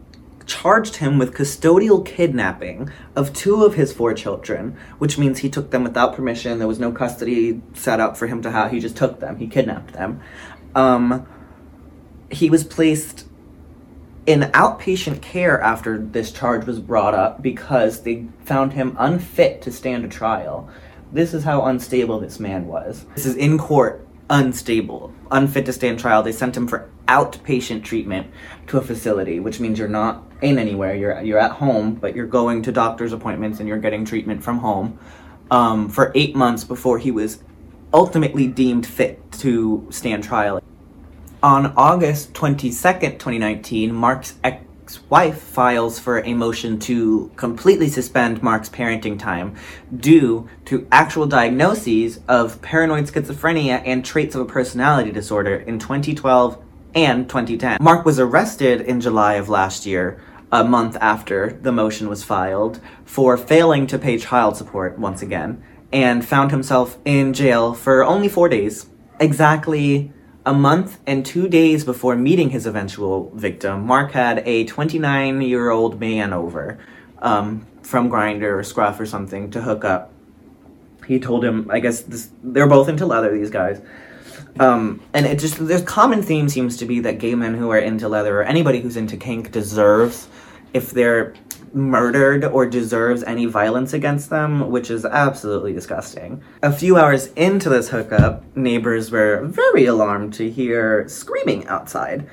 charged 0.46 0.96
him 0.96 1.20
with 1.20 1.34
custodial 1.34 2.04
kidnapping 2.04 2.90
of 3.16 3.32
two 3.34 3.64
of 3.64 3.76
his 3.76 3.94
four 3.94 4.14
children, 4.14 4.76
which 4.98 5.18
means 5.18 5.40
he 5.40 5.50
took 5.50 5.70
them 5.70 5.84
without 5.84 6.16
permission. 6.16 6.58
There 6.58 6.68
was 6.68 6.80
no 6.80 6.92
custody 6.92 7.62
set 7.74 8.00
up 8.00 8.18
for 8.18 8.28
him 8.28 8.42
to 8.42 8.52
have. 8.52 8.72
He 8.72 8.80
just 8.80 8.98
took 8.98 9.20
them. 9.20 9.38
He 9.38 9.48
kidnapped 9.48 9.94
them. 9.94 10.22
Um, 10.74 11.28
he 12.32 12.50
was 12.50 12.64
placed 12.64 13.26
in 14.30 14.42
outpatient 14.42 15.24
care 15.24 15.60
after 15.60 15.98
this 15.98 16.32
charge 16.32 16.68
was 16.68 16.80
brought 16.80 17.16
up 17.16 17.42
because 17.42 18.04
they 18.04 18.28
found 18.46 18.72
him 18.72 18.96
unfit 19.00 19.60
to 19.60 19.72
stand 19.72 20.06
a 20.06 20.08
trial. 20.08 20.70
This 21.12 21.34
is 21.34 21.44
how 21.44 21.66
unstable 21.66 22.20
this 22.20 22.40
man 22.40 22.68
was. 22.68 23.08
This 23.16 23.26
is 23.26 23.36
in 23.36 23.58
court, 23.58 24.08
unstable, 24.30 25.12
unfit 25.32 25.66
to 25.66 25.74
stand 25.74 25.98
trial. 25.98 26.22
They 26.22 26.32
sent 26.32 26.56
him 26.56 26.68
for 26.68 26.92
outpatient 27.08 27.84
treatment 27.84 28.28
to 28.68 28.78
a 28.78 28.82
facility, 28.82 29.40
which 29.40 29.60
means 29.60 29.80
you're 29.80 29.88
not 29.88 30.24
in 30.44 30.60
anywhere. 30.60 30.94
You're 30.94 31.20
you're 31.22 31.40
at 31.40 31.54
home, 31.54 31.96
but 31.96 32.16
you're 32.16 32.28
going 32.28 32.62
to 32.62 32.72
doctor's 32.72 33.14
appointments 33.14 33.60
and 33.60 33.68
you're 33.68 33.80
getting 33.80 34.06
treatment 34.06 34.44
from 34.44 34.60
home 34.60 35.00
um, 35.50 35.90
for 35.90 36.12
eight 36.14 36.36
months 36.36 36.64
before 36.64 37.00
he 37.00 37.10
was 37.10 37.44
ultimately 37.92 38.46
deemed 38.46 38.86
fit 38.86 39.32
to 39.32 39.88
stand 39.90 40.24
trial. 40.24 40.62
On 41.42 41.68
August 41.78 42.34
22nd, 42.34 43.14
2019, 43.14 43.94
Mark's 43.94 44.34
ex-wife 44.44 45.42
files 45.42 45.98
for 45.98 46.20
a 46.26 46.34
motion 46.34 46.78
to 46.80 47.32
completely 47.38 47.88
suspend 47.88 48.44
Mark's 48.44 48.68
parenting 48.68 49.18
time 49.18 49.56
due 49.96 50.50
to 50.66 50.86
actual 50.92 51.26
diagnoses 51.26 52.20
of 52.28 52.62
paranoid 52.62 53.06
schizophrenia 53.06 53.82
and 53.86 54.04
traits 54.04 54.36
of 54.36 54.42
a 54.42 54.46
personality 54.46 55.14
disorder 55.14 55.56
in 55.56 55.80
2012 55.80 56.62
and 56.94 57.30
2010. 57.30 57.78
Mark 57.80 58.06
was 58.06 58.20
arrested 58.20 58.82
in 58.82 59.00
July 59.00 59.36
of 59.36 59.48
last 59.48 59.86
year, 59.86 60.22
a 60.52 60.66
month 60.66 60.98
after 61.00 61.58
the 61.62 61.72
motion 61.72 62.10
was 62.10 62.22
filed, 62.22 62.82
for 63.06 63.38
failing 63.38 63.88
to 63.88 63.98
pay 63.98 64.18
child 64.18 64.58
support 64.58 65.00
once 65.00 65.22
again, 65.22 65.64
and 65.94 66.26
found 66.26 66.52
himself 66.52 66.98
in 67.06 67.32
jail 67.32 67.74
for 67.74 68.04
only 68.04 68.28
four 68.28 68.50
days. 68.50 68.88
Exactly 69.22 70.12
a 70.50 70.54
month 70.54 71.00
and 71.06 71.24
two 71.24 71.48
days 71.48 71.86
before 71.86 72.16
meeting 72.16 72.50
his 72.50 72.66
eventual 72.66 73.30
victim, 73.36 73.86
Mark 73.86 74.14
had 74.14 74.42
a 74.48 74.66
29 74.66 75.44
year 75.44 75.70
old 75.70 76.00
man 76.00 76.34
over 76.34 76.80
um, 77.20 77.68
from 77.84 78.10
Grindr 78.10 78.58
or 78.58 78.64
Scruff 78.64 79.00
or 79.00 79.06
something 79.06 79.52
to 79.52 79.62
hook 79.62 79.86
up. 79.86 80.12
He 81.06 81.20
told 81.20 81.46
him, 81.46 81.70
I 81.70 81.80
guess 81.80 82.02
this, 82.02 82.32
they're 82.44 82.66
both 82.66 82.90
into 82.90 83.06
leather, 83.06 83.32
these 83.32 83.52
guys. 83.52 83.80
Um, 84.60 85.04
and 85.14 85.28
it 85.28 85.38
just, 85.38 85.68
there's 85.68 85.84
common 85.84 86.24
theme 86.24 86.50
seems 86.50 86.78
to 86.78 86.86
be 86.86 87.00
that 87.02 87.20
gay 87.20 87.36
men 87.36 87.54
who 87.54 87.70
are 87.70 87.78
into 87.78 88.10
leather 88.10 88.42
or 88.42 88.44
anybody 88.44 88.80
who's 88.82 88.98
into 88.98 89.18
kink 89.18 89.52
deserves, 89.52 90.28
if 90.74 90.90
they're 90.90 91.36
murdered 91.74 92.44
or 92.46 92.66
deserves 92.66 93.24
any 93.24 93.46
violence 93.46 93.94
against 93.94 94.30
them, 94.30 94.70
which 94.70 94.90
is 94.90 95.06
absolutely 95.06 95.74
disgusting. 95.74 96.42
A 96.64 96.72
few 96.72 96.98
hours 96.98 97.28
into 97.34 97.70
this 97.70 97.90
hookup, 97.90 98.44
neighbors 98.56 99.12
were 99.12 99.42
very 99.46 99.86
alarmed 99.86 100.34
to 100.36 100.50
hear 100.50 101.08
screaming 101.08 101.68
outside 101.68 102.30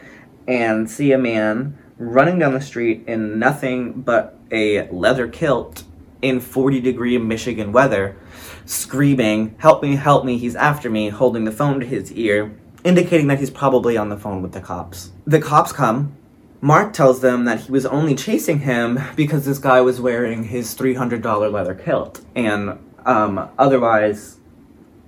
and 0.47 0.91
see 0.91 1.13
a 1.13 1.19
man 1.19 1.77
running 1.99 2.39
down 2.39 2.53
the 2.53 2.61
street 2.61 3.05
in 3.07 3.39
nothing 3.39 3.93
but 3.93 4.39
a 4.51 4.89
leather 4.91 5.29
kilt 5.29 5.85
in 6.23 6.41
40 6.41 6.81
degree 6.81 7.19
Michigan 7.19 7.73
weather, 7.73 8.17
screaming, 8.65 9.55
Help 9.59 9.83
me, 9.83 9.97
help 9.97 10.25
me, 10.25 10.39
he's 10.39 10.57
after 10.57 10.91
me, 10.91 11.09
holding 11.09 11.45
the 11.45 11.53
phone 11.53 11.81
to 11.81 11.87
his 11.87 12.13
ear, 12.13 12.55
indicating 12.85 13.27
that 13.29 13.39
he's 13.39 13.51
probably 13.51 13.97
on 13.97 14.09
the 14.09 14.17
phone 14.17 14.43
with 14.43 14.53
the 14.53 14.61
cops. 14.61 15.11
The 15.27 15.41
cops 15.41 15.73
come. 15.73 16.16
Mark 16.61 16.93
tells 16.93 17.21
them 17.21 17.45
that 17.45 17.61
he 17.61 17.73
was 17.73 17.87
only 17.87 18.15
chasing 18.15 18.61
him 18.61 18.99
because 19.15 19.45
this 19.45 19.59
guy 19.59 19.81
was 19.81 20.01
wearing 20.01 20.45
his 20.45 20.75
$300 20.75 21.53
leather 21.53 21.75
kilt. 21.75 22.25
And 22.35 22.79
um, 23.05 23.51
otherwise, 23.59 24.39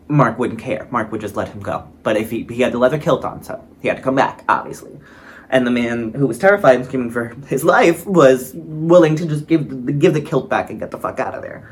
Mark 0.09 0.39
wouldn't 0.39 0.61
care. 0.61 0.87
Mark 0.91 1.11
would 1.11 1.21
just 1.21 1.37
let 1.37 1.49
him 1.49 1.61
go. 1.61 1.89
But 2.03 2.17
if 2.17 2.31
he, 2.31 2.47
he 2.51 2.63
had 2.63 2.73
the 2.73 2.79
leather 2.79 2.99
kilt 2.99 3.25
on, 3.25 3.43
so 3.43 3.67
he 3.81 3.89
had 3.89 3.97
to 3.97 4.03
come 4.03 4.15
back, 4.15 4.45
obviously 4.49 4.99
and 5.51 5.67
the 5.67 5.71
man 5.71 6.13
who 6.13 6.27
was 6.27 6.39
terrified 6.39 6.77
and 6.77 6.85
screaming 6.85 7.11
for 7.11 7.35
his 7.47 7.65
life 7.65 8.07
was 8.07 8.53
willing 8.55 9.17
to 9.17 9.27
just 9.27 9.47
give 9.47 9.99
give 9.99 10.15
the 10.15 10.21
kilt 10.21 10.49
back 10.49 10.71
and 10.71 10.79
get 10.79 10.91
the 10.91 10.99
fuck 10.99 11.19
out 11.19 11.35
of 11.35 11.43
there. 11.43 11.71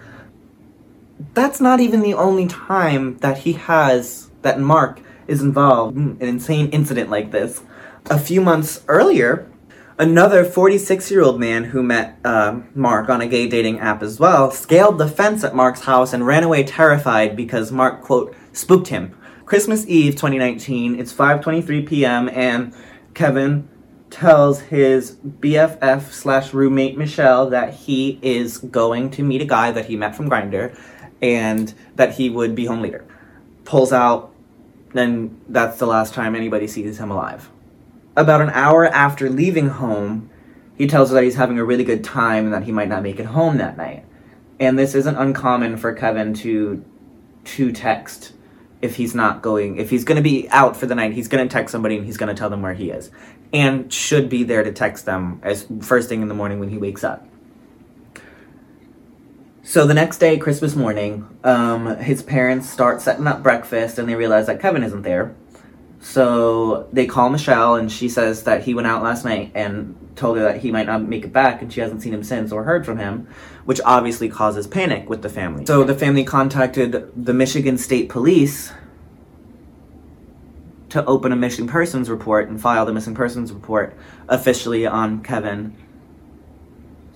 That's 1.34 1.60
not 1.60 1.80
even 1.80 2.00
the 2.00 2.14
only 2.14 2.46
time 2.46 3.18
that 3.18 3.38
he 3.38 3.54
has 3.54 4.30
that 4.42 4.60
Mark 4.60 5.00
is 5.26 5.42
involved 5.42 5.96
in 5.96 6.16
an 6.20 6.28
insane 6.28 6.68
incident 6.70 7.10
like 7.10 7.30
this. 7.30 7.62
A 8.06 8.18
few 8.18 8.40
months 8.40 8.84
earlier, 8.88 9.50
another 9.98 10.44
46 10.44 11.10
year 11.10 11.22
old 11.22 11.40
man 11.40 11.64
who 11.64 11.82
met 11.82 12.18
uh, 12.24 12.60
Mark 12.74 13.08
on 13.08 13.20
a 13.20 13.26
gay 13.26 13.48
dating 13.48 13.80
app 13.80 14.02
as 14.02 14.20
well 14.20 14.50
scaled 14.50 14.98
the 14.98 15.08
fence 15.08 15.44
at 15.44 15.54
Mark's 15.54 15.82
house 15.82 16.12
and 16.12 16.26
ran 16.26 16.42
away 16.42 16.62
terrified 16.62 17.36
because 17.36 17.72
Mark, 17.72 18.02
quote, 18.02 18.34
spooked 18.52 18.88
him. 18.88 19.16
Christmas 19.44 19.86
Eve 19.86 20.14
2019, 20.14 20.98
it's 20.98 21.12
5:23 21.12 21.86
p.m. 21.86 22.28
and 22.28 22.74
Kevin 23.14 23.68
tells 24.10 24.60
his 24.60 25.16
BFF 25.16 26.12
slash 26.12 26.52
roommate 26.52 26.96
Michelle 26.96 27.50
that 27.50 27.74
he 27.74 28.18
is 28.22 28.58
going 28.58 29.10
to 29.10 29.22
meet 29.22 29.42
a 29.42 29.44
guy 29.44 29.72
that 29.72 29.86
he 29.86 29.96
met 29.96 30.14
from 30.14 30.30
Grindr 30.30 30.76
and 31.20 31.72
that 31.96 32.14
he 32.14 32.30
would 32.30 32.54
be 32.54 32.66
home 32.66 32.82
later. 32.82 33.04
Pulls 33.64 33.92
out, 33.92 34.32
and 34.94 35.40
that's 35.48 35.78
the 35.78 35.86
last 35.86 36.14
time 36.14 36.36
anybody 36.36 36.66
sees 36.66 36.98
him 36.98 37.10
alive. 37.10 37.50
About 38.16 38.40
an 38.40 38.50
hour 38.50 38.86
after 38.86 39.28
leaving 39.28 39.68
home, 39.68 40.30
he 40.76 40.86
tells 40.86 41.10
her 41.10 41.16
that 41.16 41.24
he's 41.24 41.34
having 41.34 41.58
a 41.58 41.64
really 41.64 41.84
good 41.84 42.02
time 42.02 42.46
and 42.46 42.54
that 42.54 42.64
he 42.64 42.72
might 42.72 42.88
not 42.88 43.02
make 43.02 43.18
it 43.18 43.26
home 43.26 43.58
that 43.58 43.76
night. 43.76 44.04
And 44.58 44.78
this 44.78 44.94
isn't 44.94 45.16
uncommon 45.16 45.76
for 45.76 45.92
Kevin 45.92 46.34
to 46.34 46.84
to 47.44 47.70
text 47.70 48.32
if 48.82 48.96
he's 48.96 49.14
not 49.14 49.40
going 49.40 49.76
if 49.76 49.90
he's 49.90 50.04
going 50.04 50.16
to 50.16 50.22
be 50.22 50.48
out 50.50 50.76
for 50.76 50.86
the 50.86 50.94
night 50.96 51.12
he's 51.12 51.28
going 51.28 51.46
to 51.46 51.52
text 51.52 51.70
somebody 51.70 51.96
and 51.96 52.04
he's 52.04 52.16
going 52.16 52.28
to 52.28 52.38
tell 52.38 52.50
them 52.50 52.62
where 52.62 52.74
he 52.74 52.90
is. 52.90 53.10
And 53.52 53.92
should 53.92 54.28
be 54.28 54.42
there 54.42 54.64
to 54.64 54.72
text 54.72 55.06
them 55.06 55.40
as 55.42 55.66
first 55.80 56.08
thing 56.08 56.22
in 56.22 56.28
the 56.28 56.34
morning 56.34 56.58
when 56.58 56.68
he 56.68 56.78
wakes 56.78 57.04
up. 57.04 57.26
So 59.62 59.86
the 59.86 59.94
next 59.94 60.18
day 60.18 60.38
christmas 60.38 60.74
morning 60.74 61.28
um, 61.44 61.96
his 61.98 62.22
parents 62.22 62.68
start 62.68 63.00
setting 63.00 63.26
up 63.26 63.42
breakfast 63.42 63.98
and 63.98 64.08
they 64.08 64.14
realize 64.14 64.46
that 64.46 64.60
kevin 64.60 64.82
isn't 64.82 65.02
there 65.02 65.34
so 66.00 66.88
they 66.92 67.06
call 67.06 67.30
michelle 67.30 67.74
and 67.76 67.90
she 67.90 68.08
says 68.08 68.44
that 68.44 68.62
he 68.62 68.74
went 68.74 68.86
out 68.86 69.02
last 69.02 69.24
night 69.24 69.50
and 69.54 69.96
told 70.14 70.36
her 70.36 70.42
that 70.42 70.60
he 70.60 70.70
might 70.70 70.86
not 70.86 71.02
make 71.02 71.24
it 71.24 71.32
back 71.32 71.62
and 71.62 71.72
she 71.72 71.80
hasn't 71.80 72.02
seen 72.02 72.12
him 72.12 72.22
since 72.22 72.52
or 72.52 72.64
heard 72.64 72.84
from 72.84 72.98
him 72.98 73.26
which 73.66 73.80
obviously 73.84 74.28
causes 74.28 74.66
panic 74.66 75.10
with 75.10 75.22
the 75.22 75.28
family. 75.28 75.66
So 75.66 75.84
the 75.84 75.94
family 75.94 76.24
contacted 76.24 77.12
the 77.16 77.34
Michigan 77.34 77.76
State 77.76 78.08
Police 78.08 78.72
to 80.88 81.04
open 81.04 81.32
a 81.32 81.36
missing 81.36 81.66
persons 81.66 82.08
report 82.08 82.48
and 82.48 82.60
file 82.60 82.86
the 82.86 82.92
missing 82.92 83.14
persons 83.14 83.52
report 83.52 83.96
officially 84.28 84.86
on 84.86 85.20
Kevin 85.22 85.76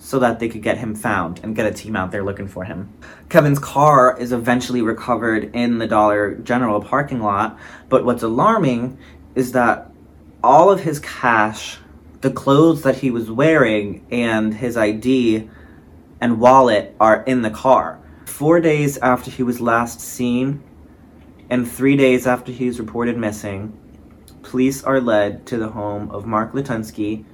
so 0.02 0.18
that 0.18 0.40
they 0.40 0.48
could 0.48 0.62
get 0.62 0.78
him 0.78 0.94
found 0.94 1.38
and 1.42 1.54
get 1.54 1.66
a 1.66 1.70
team 1.70 1.94
out 1.94 2.10
there 2.10 2.24
looking 2.24 2.48
for 2.48 2.64
him. 2.64 2.90
Kevin's 3.28 3.58
car 3.58 4.18
is 4.18 4.32
eventually 4.32 4.80
recovered 4.80 5.54
in 5.54 5.76
the 5.76 5.86
Dollar 5.86 6.36
General 6.36 6.80
parking 6.80 7.20
lot, 7.20 7.58
but 7.90 8.04
what's 8.04 8.22
alarming 8.22 8.98
is 9.34 9.52
that 9.52 9.90
all 10.42 10.70
of 10.70 10.80
his 10.80 11.00
cash, 11.00 11.78
the 12.22 12.30
clothes 12.30 12.82
that 12.82 12.96
he 12.96 13.10
was 13.10 13.30
wearing, 13.30 14.06
and 14.10 14.54
his 14.54 14.74
ID 14.76 15.50
and 16.18 16.40
wallet 16.40 16.96
are 16.98 17.22
in 17.24 17.42
the 17.42 17.50
car. 17.50 18.00
Four 18.24 18.60
days 18.60 18.96
after 18.98 19.30
he 19.30 19.42
was 19.42 19.60
last 19.60 20.00
seen, 20.00 20.62
and 21.50 21.70
three 21.70 21.96
days 21.96 22.26
after 22.26 22.52
he 22.52 22.66
was 22.66 22.80
reported 22.80 23.18
missing, 23.18 23.78
police 24.42 24.82
are 24.82 25.00
led 25.00 25.44
to 25.46 25.58
the 25.58 25.68
home 25.68 26.10
of 26.10 26.24
Mark 26.24 26.54
Latunski 26.54 27.26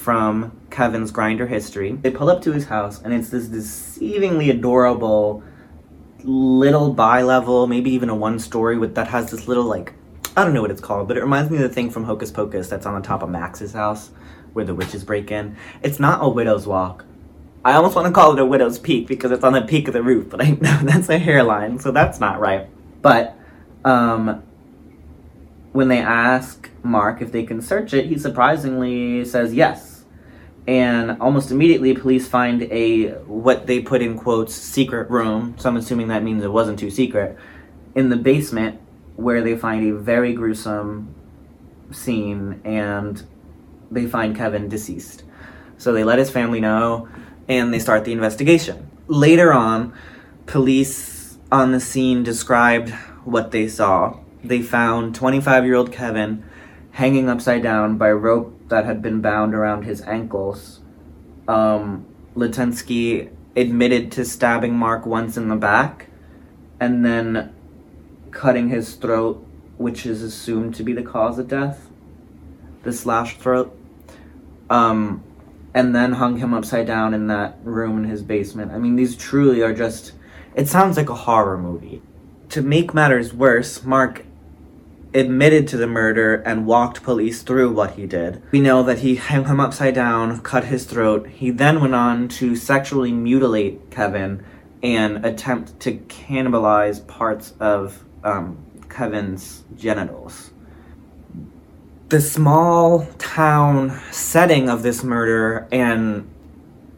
from 0.00 0.58
Kevin's 0.70 1.12
Grindr 1.12 1.48
history. 1.48 1.92
They 1.92 2.10
pull 2.10 2.30
up 2.30 2.42
to 2.42 2.52
his 2.52 2.66
house, 2.66 3.02
and 3.02 3.12
it's 3.12 3.30
this 3.30 3.46
deceivingly 3.46 4.50
adorable 4.50 5.42
little 6.22 6.92
bi-level, 6.92 7.66
maybe 7.66 7.90
even 7.90 8.08
a 8.08 8.14
one-story 8.14 8.78
with 8.78 8.94
that 8.94 9.08
has 9.08 9.30
this 9.30 9.48
little 9.48 9.64
like 9.64 9.94
I 10.36 10.44
don't 10.44 10.54
know 10.54 10.62
what 10.62 10.70
it's 10.70 10.80
called, 10.80 11.08
but 11.08 11.16
it 11.16 11.22
reminds 11.22 11.50
me 11.50 11.56
of 11.56 11.64
the 11.64 11.68
thing 11.68 11.90
from 11.90 12.04
Hocus 12.04 12.30
Pocus 12.30 12.68
that's 12.68 12.86
on 12.86 12.94
the 12.94 13.06
top 13.06 13.22
of 13.22 13.30
Max's 13.30 13.72
house 13.72 14.10
where 14.52 14.64
the 14.64 14.74
witches 14.74 15.02
break 15.04 15.30
in. 15.30 15.56
It's 15.82 15.98
not 15.98 16.22
a 16.22 16.28
widow's 16.28 16.66
walk, 16.66 17.04
I 17.64 17.74
almost 17.74 17.94
want 17.94 18.06
to 18.06 18.12
call 18.12 18.32
it 18.32 18.38
a 18.38 18.46
widow's 18.46 18.78
peak 18.78 19.06
because 19.06 19.30
it's 19.30 19.44
on 19.44 19.52
the 19.52 19.60
peak 19.62 19.86
of 19.86 19.92
the 19.92 20.02
roof, 20.02 20.30
but 20.30 20.42
I 20.42 20.50
know 20.60 20.80
that's 20.82 21.08
a 21.08 21.18
hairline, 21.18 21.78
so 21.78 21.90
that's 21.90 22.18
not 22.18 22.40
right. 22.40 22.68
But 23.02 23.36
um, 23.84 24.42
when 25.72 25.88
they 25.88 25.98
ask 25.98 26.70
Mark 26.82 27.20
if 27.20 27.32
they 27.32 27.42
can 27.42 27.60
search 27.60 27.92
it, 27.92 28.06
he 28.06 28.18
surprisingly 28.18 29.24
says 29.24 29.52
yes. 29.52 29.89
And 30.66 31.20
almost 31.20 31.50
immediately, 31.50 31.94
police 31.94 32.28
find 32.28 32.62
a 32.64 33.10
what 33.24 33.66
they 33.66 33.80
put 33.80 34.02
in 34.02 34.16
quotes 34.18 34.54
secret 34.54 35.10
room. 35.10 35.54
So 35.58 35.68
I'm 35.68 35.76
assuming 35.76 36.08
that 36.08 36.22
means 36.22 36.44
it 36.44 36.52
wasn't 36.52 36.78
too 36.78 36.90
secret 36.90 37.36
in 37.94 38.08
the 38.08 38.16
basement, 38.16 38.80
where 39.16 39.42
they 39.42 39.56
find 39.56 39.90
a 39.90 39.96
very 39.96 40.32
gruesome 40.32 41.14
scene, 41.90 42.60
and 42.64 43.24
they 43.90 44.06
find 44.06 44.36
Kevin 44.36 44.68
deceased. 44.68 45.24
So 45.76 45.92
they 45.92 46.04
let 46.04 46.18
his 46.18 46.30
family 46.30 46.60
know 46.60 47.08
and 47.48 47.72
they 47.74 47.78
start 47.78 48.04
the 48.04 48.12
investigation. 48.12 48.90
Later 49.08 49.52
on, 49.52 49.92
police 50.46 51.38
on 51.50 51.72
the 51.72 51.80
scene 51.80 52.22
described 52.22 52.90
what 53.24 53.50
they 53.50 53.66
saw. 53.66 54.18
They 54.44 54.62
found 54.62 55.14
25 55.14 55.64
year 55.64 55.74
old 55.74 55.90
Kevin 55.90 56.44
hanging 56.92 57.28
upside 57.28 57.62
down 57.62 57.98
by 57.98 58.10
rope 58.10 58.59
that 58.70 58.84
had 58.84 59.02
been 59.02 59.20
bound 59.20 59.54
around 59.54 59.82
his 59.82 60.00
ankles. 60.02 60.80
Um, 61.46 62.06
Latunski 62.34 63.30
admitted 63.56 64.10
to 64.12 64.24
stabbing 64.24 64.74
Mark 64.74 65.04
once 65.04 65.36
in 65.36 65.48
the 65.48 65.56
back 65.56 66.06
and 66.78 67.04
then 67.04 67.54
cutting 68.30 68.68
his 68.68 68.94
throat, 68.94 69.46
which 69.76 70.06
is 70.06 70.22
assumed 70.22 70.74
to 70.76 70.82
be 70.82 70.92
the 70.92 71.02
cause 71.02 71.38
of 71.38 71.48
death. 71.48 71.88
The 72.82 72.92
slashed 72.92 73.38
throat. 73.38 73.76
Um, 74.70 75.22
and 75.74 75.94
then 75.94 76.12
hung 76.12 76.38
him 76.38 76.54
upside 76.54 76.86
down 76.86 77.12
in 77.12 77.26
that 77.26 77.58
room 77.62 77.98
in 77.98 78.08
his 78.08 78.22
basement. 78.22 78.72
I 78.72 78.78
mean, 78.78 78.96
these 78.96 79.16
truly 79.16 79.62
are 79.62 79.74
just. 79.74 80.12
It 80.54 80.68
sounds 80.68 80.96
like 80.96 81.08
a 81.08 81.14
horror 81.14 81.58
movie. 81.58 82.02
To 82.50 82.62
make 82.62 82.92
matters 82.92 83.32
worse, 83.32 83.84
Mark 83.84 84.24
admitted 85.14 85.66
to 85.68 85.76
the 85.76 85.86
murder 85.86 86.36
and 86.46 86.66
walked 86.66 87.02
police 87.02 87.42
through 87.42 87.72
what 87.72 87.92
he 87.92 88.06
did. 88.06 88.42
We 88.50 88.60
know 88.60 88.82
that 88.82 89.00
he 89.00 89.16
hung 89.16 89.46
him 89.46 89.60
upside 89.60 89.94
down, 89.94 90.40
cut 90.40 90.64
his 90.64 90.84
throat. 90.84 91.28
He 91.28 91.50
then 91.50 91.80
went 91.80 91.94
on 91.94 92.28
to 92.28 92.56
sexually 92.56 93.12
mutilate 93.12 93.90
Kevin 93.90 94.44
and 94.82 95.24
attempt 95.24 95.80
to 95.80 95.98
cannibalize 95.98 97.06
parts 97.06 97.54
of 97.60 98.04
um, 98.24 98.64
Kevin's 98.88 99.64
genitals 99.76 100.50
the 102.10 102.20
small 102.20 103.06
town 103.18 104.00
setting 104.10 104.68
of 104.68 104.82
this 104.82 105.04
murder 105.04 105.68
and 105.70 106.28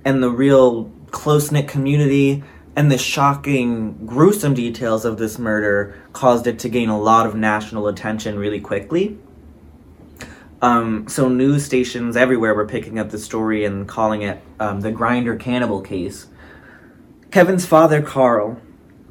and 0.06 0.22
the 0.22 0.30
real 0.30 0.90
close 1.10 1.52
knit 1.52 1.68
community 1.68 2.42
and 2.74 2.90
the 2.90 2.98
shocking, 2.98 4.06
gruesome 4.06 4.54
details 4.54 5.04
of 5.04 5.18
this 5.18 5.38
murder 5.38 5.94
caused 6.12 6.46
it 6.46 6.58
to 6.60 6.68
gain 6.68 6.88
a 6.88 6.98
lot 6.98 7.26
of 7.26 7.34
national 7.34 7.86
attention 7.86 8.38
really 8.38 8.60
quickly. 8.60 9.18
Um, 10.62 11.08
so 11.08 11.28
news 11.28 11.64
stations 11.64 12.16
everywhere 12.16 12.54
were 12.54 12.66
picking 12.66 12.98
up 12.98 13.10
the 13.10 13.18
story 13.18 13.64
and 13.64 13.86
calling 13.86 14.22
it 14.22 14.40
um, 14.60 14.80
the 14.80 14.92
Grindr 14.92 15.38
cannibal 15.38 15.80
case. 15.80 16.28
Kevin's 17.30 17.66
father, 17.66 18.00
Carl, 18.00 18.60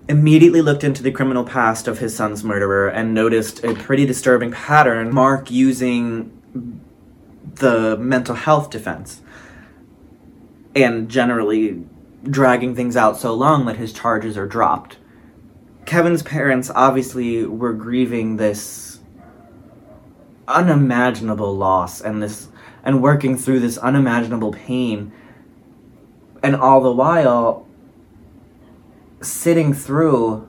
immediately 0.08 0.62
looked 0.62 0.84
into 0.84 1.04
the 1.04 1.12
criminal 1.12 1.44
past 1.44 1.88
of 1.88 2.00
his 2.00 2.16
son's 2.16 2.44
murderer 2.44 2.88
and 2.88 3.14
noticed 3.14 3.64
a 3.64 3.74
pretty 3.76 4.06
disturbing 4.06 4.52
pattern. 4.52 5.14
Mark 5.14 5.52
using 5.52 6.38
the 7.56 7.98
mental 7.98 8.36
health 8.36 8.70
defense 8.70 9.22
and 10.76 11.10
generally 11.10 11.84
dragging 12.24 12.76
things 12.76 12.96
out 12.96 13.18
so 13.18 13.34
long 13.34 13.66
that 13.66 13.78
his 13.78 13.94
charges 13.94 14.38
are 14.38 14.48
dropped. 14.48 14.98
Kevin's 15.86 16.24
parents 16.24 16.70
obviously 16.74 17.46
were 17.46 17.74
grieving 17.74 18.38
this 18.38 19.00
unimaginable 20.48 21.56
loss 21.56 22.02
and 22.02 22.22
this 22.22 22.50
and 22.84 23.02
working 23.02 23.38
through 23.38 23.60
this 23.60 23.78
unimaginable 23.78 24.52
pain 24.52 25.12
and 26.44 26.56
all 26.56 26.82
the 26.82 26.92
while 26.92 27.68
sitting 29.22 29.74
through 29.74 30.48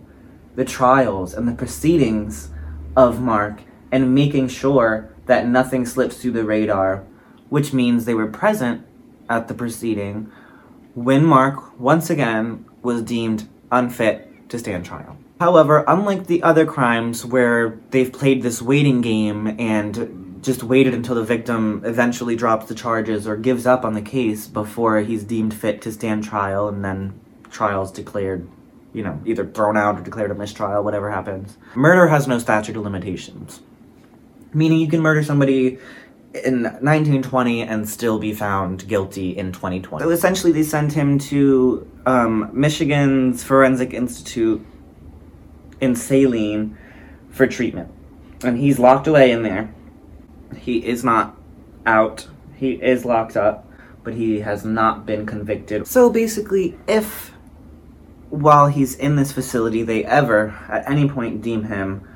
the 0.55 0.65
trials 0.65 1.35
and 1.35 1.47
the 1.47 1.53
proceedings 1.53 2.49
of 2.97 3.21
Mark 3.21 3.63
and 3.91 4.15
making 4.15 4.49
sure 4.49 5.11
that 5.27 5.47
nothing 5.47 5.85
slips 5.85 6.17
through 6.17 6.33
the 6.33 6.45
radar, 6.45 7.05
which 7.49 7.73
means 7.73 8.05
they 8.05 8.15
were 8.15 8.27
present 8.27 8.85
at 9.29 9.49
the 9.49 9.55
proceeding 9.55 10.31
when 10.95 11.25
Mark 11.25 11.79
once 11.79 12.11
again 12.11 12.65
was 12.83 13.03
deemed 13.03 13.49
unfit 13.71 14.49
to 14.51 14.59
stand 14.59 14.85
trial. 14.85 15.17
However, 15.41 15.85
unlike 15.89 16.27
the 16.27 16.43
other 16.43 16.67
crimes 16.67 17.25
where 17.25 17.81
they've 17.91 18.13
played 18.13 18.43
this 18.43 18.63
waiting 18.63 19.01
game 19.01 19.57
and 19.59 20.39
just 20.43 20.63
waited 20.63 20.95
until 20.95 21.15
the 21.15 21.25
victim 21.25 21.83
eventually 21.85 22.37
drops 22.37 22.67
the 22.67 22.75
charges 22.75 23.27
or 23.27 23.37
gives 23.37 23.67
up 23.67 23.85
on 23.85 23.95
the 23.95 24.03
case 24.03 24.47
before 24.47 25.01
he's 25.01 25.25
deemed 25.25 25.55
fit 25.55 25.81
to 25.83 25.93
stand 25.93 26.25
trial 26.25 26.69
and 26.69 26.85
then 26.85 27.19
trial's 27.51 27.91
declared, 27.93 28.49
you 28.93 29.03
know, 29.03 29.21
either 29.25 29.47
thrown 29.47 29.77
out 29.77 29.99
or 29.99 30.03
declared 30.03 30.31
a 30.31 30.35
mistrial, 30.35 30.83
whatever 30.83 31.11
happens. 31.11 31.57
Murder 31.75 32.09
has 32.09 32.29
no 32.29 32.39
statute 32.39 32.77
of 32.77 32.83
limitations. 32.83 33.63
Meaning 34.53 34.81
you 34.81 34.89
can 34.89 35.01
murder 35.01 35.23
somebody 35.23 35.79
in 36.35 36.63
1920 36.63 37.63
and 37.63 37.89
still 37.89 38.19
be 38.19 38.33
found 38.33 38.87
guilty 38.89 39.37
in 39.37 39.53
2020. 39.53 40.03
So 40.03 40.11
essentially, 40.11 40.53
they 40.53 40.63
sent 40.63 40.93
him 40.93 41.19
to 41.19 41.91
um, 42.07 42.51
Michigan's 42.53 43.45
Forensic 43.45 43.93
Institute 43.93 44.65
in 45.81 45.95
Saline 45.95 46.77
for 47.31 47.47
treatment. 47.47 47.91
And 48.43 48.59
he's 48.59 48.79
locked 48.79 49.07
away 49.07 49.31
in 49.31 49.43
there. 49.43 49.75
He 50.57 50.85
is 50.85 51.05
not 51.05 51.37
out. 51.87 52.29
He 52.57 52.73
is 52.73 53.05
locked 53.05 53.37
up, 53.37 53.69
but 54.03 54.15
he 54.15 54.41
has 54.41 54.65
not 54.65 55.07
been 55.07 55.27
convicted. 55.27 55.87
So 55.87 56.11
basically, 56.11 56.79
if 56.87 57.33
while 58.33 58.69
he's 58.69 58.95
in 58.95 59.17
this 59.17 59.31
facility 59.31 59.83
they 59.83 60.03
ever 60.07 60.59
at 60.69 60.89
any 60.89 61.07
point 61.07 61.43
deem 61.43 61.65
him 61.65 62.09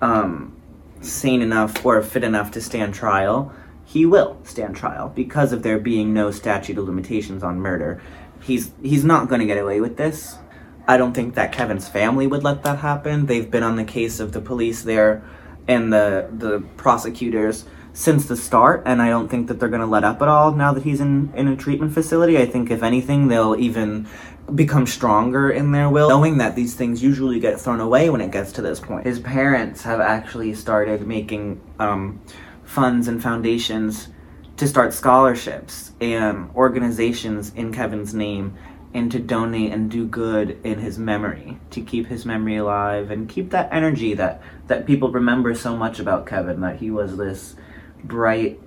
um, 0.00 0.56
sane 1.00 1.42
enough 1.42 1.84
or 1.84 2.02
fit 2.02 2.24
enough 2.24 2.50
to 2.52 2.60
stand 2.60 2.94
trial, 2.94 3.52
he 3.84 4.06
will 4.06 4.38
stand 4.44 4.76
trial 4.76 5.08
because 5.14 5.52
of 5.52 5.62
there 5.62 5.78
being 5.78 6.14
no 6.14 6.30
statute 6.30 6.78
of 6.78 6.84
limitations 6.84 7.42
on 7.42 7.58
murder. 7.58 8.00
He's 8.40 8.72
he's 8.82 9.04
not 9.04 9.28
going 9.28 9.40
to 9.40 9.46
get 9.46 9.58
away 9.58 9.80
with 9.80 9.96
this. 9.96 10.38
I 10.86 10.96
don't 10.96 11.12
think 11.12 11.34
that 11.34 11.52
Kevin's 11.52 11.88
family 11.88 12.26
would 12.26 12.42
let 12.42 12.62
that 12.62 12.78
happen. 12.78 13.26
They've 13.26 13.50
been 13.50 13.62
on 13.62 13.76
the 13.76 13.84
case 13.84 14.18
of 14.20 14.32
the 14.32 14.40
police 14.40 14.82
there 14.82 15.22
and 15.68 15.92
the 15.92 16.28
the 16.32 16.60
prosecutors 16.76 17.64
since 17.92 18.26
the 18.26 18.36
start, 18.36 18.82
and 18.86 19.02
I 19.02 19.08
don't 19.08 19.28
think 19.28 19.48
that 19.48 19.58
they're 19.58 19.68
going 19.68 19.80
to 19.80 19.86
let 19.86 20.04
up 20.04 20.22
at 20.22 20.28
all 20.28 20.52
now 20.52 20.72
that 20.72 20.84
he's 20.84 21.00
in 21.00 21.32
in 21.34 21.48
a 21.48 21.56
treatment 21.56 21.92
facility. 21.92 22.38
I 22.38 22.46
think 22.46 22.70
if 22.70 22.82
anything, 22.82 23.28
they'll 23.28 23.56
even 23.56 24.08
become 24.54 24.86
stronger 24.86 25.50
in 25.50 25.72
their 25.72 25.88
will, 25.88 26.08
knowing 26.08 26.38
that 26.38 26.56
these 26.56 26.74
things 26.74 27.02
usually 27.02 27.40
get 27.40 27.60
thrown 27.60 27.80
away 27.80 28.10
when 28.10 28.20
it 28.20 28.30
gets 28.30 28.52
to 28.52 28.62
this 28.62 28.80
point. 28.80 29.06
His 29.06 29.20
parents 29.20 29.82
have 29.82 30.00
actually 30.00 30.54
started 30.54 31.06
making 31.06 31.60
um, 31.78 32.20
funds 32.64 33.08
and 33.08 33.22
foundations 33.22 34.08
to 34.56 34.68
start 34.68 34.92
scholarships 34.92 35.92
and 36.00 36.50
organizations 36.54 37.52
in 37.54 37.72
Kevin's 37.72 38.12
name 38.12 38.56
and 38.92 39.10
to 39.12 39.18
donate 39.18 39.72
and 39.72 39.90
do 39.90 40.06
good 40.06 40.58
in 40.64 40.78
his 40.80 40.98
memory 40.98 41.58
to 41.70 41.80
keep 41.80 42.06
his 42.08 42.26
memory 42.26 42.56
alive 42.56 43.10
and 43.10 43.28
keep 43.28 43.50
that 43.50 43.68
energy 43.72 44.14
that 44.14 44.42
that 44.66 44.86
people 44.86 45.10
remember 45.10 45.54
so 45.54 45.76
much 45.76 46.00
about 46.00 46.26
Kevin 46.26 46.60
that 46.60 46.76
he 46.76 46.90
was 46.90 47.16
this 47.16 47.54
bright 48.02 48.60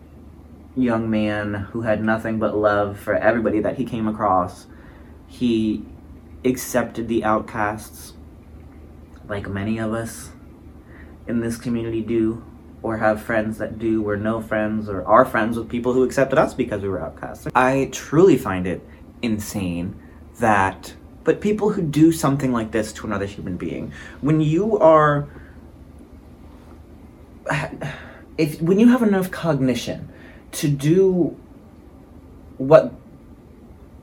young 0.76 1.10
man 1.10 1.54
who 1.54 1.82
had 1.82 2.04
nothing 2.04 2.39
but 2.39 2.56
love 2.56 2.98
for 2.98 3.15
everybody 3.15 3.60
that 3.60 3.78
he 3.78 3.86
came 3.86 4.08
across 4.08 4.65
he 5.34 5.84
accepted 6.46 7.08
the 7.08 7.24
outcasts 7.24 8.13
like 9.28 9.50
many 9.50 9.80
of 9.80 9.91
us 9.91 10.30
in 11.28 11.39
this 11.39 11.58
community 11.58 12.02
do 12.02 12.43
or 12.84 12.98
have 12.98 13.19
friends 13.19 13.58
that 13.58 13.80
do 13.80 14.08
or 14.08 14.15
know 14.15 14.39
friends 14.39 14.88
or 14.88 15.04
are 15.06 15.26
friends 15.26 15.58
with 15.58 15.67
people 15.67 15.91
who 15.91 16.04
accepted 16.04 16.38
us 16.38 16.54
because 16.54 16.84
we 16.84 16.89
were 16.89 17.02
outcasts. 17.02 17.48
I 17.56 17.89
truly 17.91 18.38
find 18.38 18.67
it 18.67 18.86
insane 19.24 20.00
that 20.39 20.93
but 21.24 21.41
people 21.41 21.72
who 21.72 21.82
do 21.82 22.12
something 22.12 22.52
like 22.52 22.72
this 22.72 22.93
to 22.93 23.08
another 23.08 23.26
human 23.26 23.58
being 23.58 23.91
when 24.22 24.39
you 24.39 24.78
are 24.78 25.28
if 28.38 28.62
when 28.62 28.80
you 28.80 28.89
have 28.89 29.02
enough 29.02 29.32
cognition 29.32 30.10
to 30.52 30.67
do 30.67 31.36
what 32.58 32.93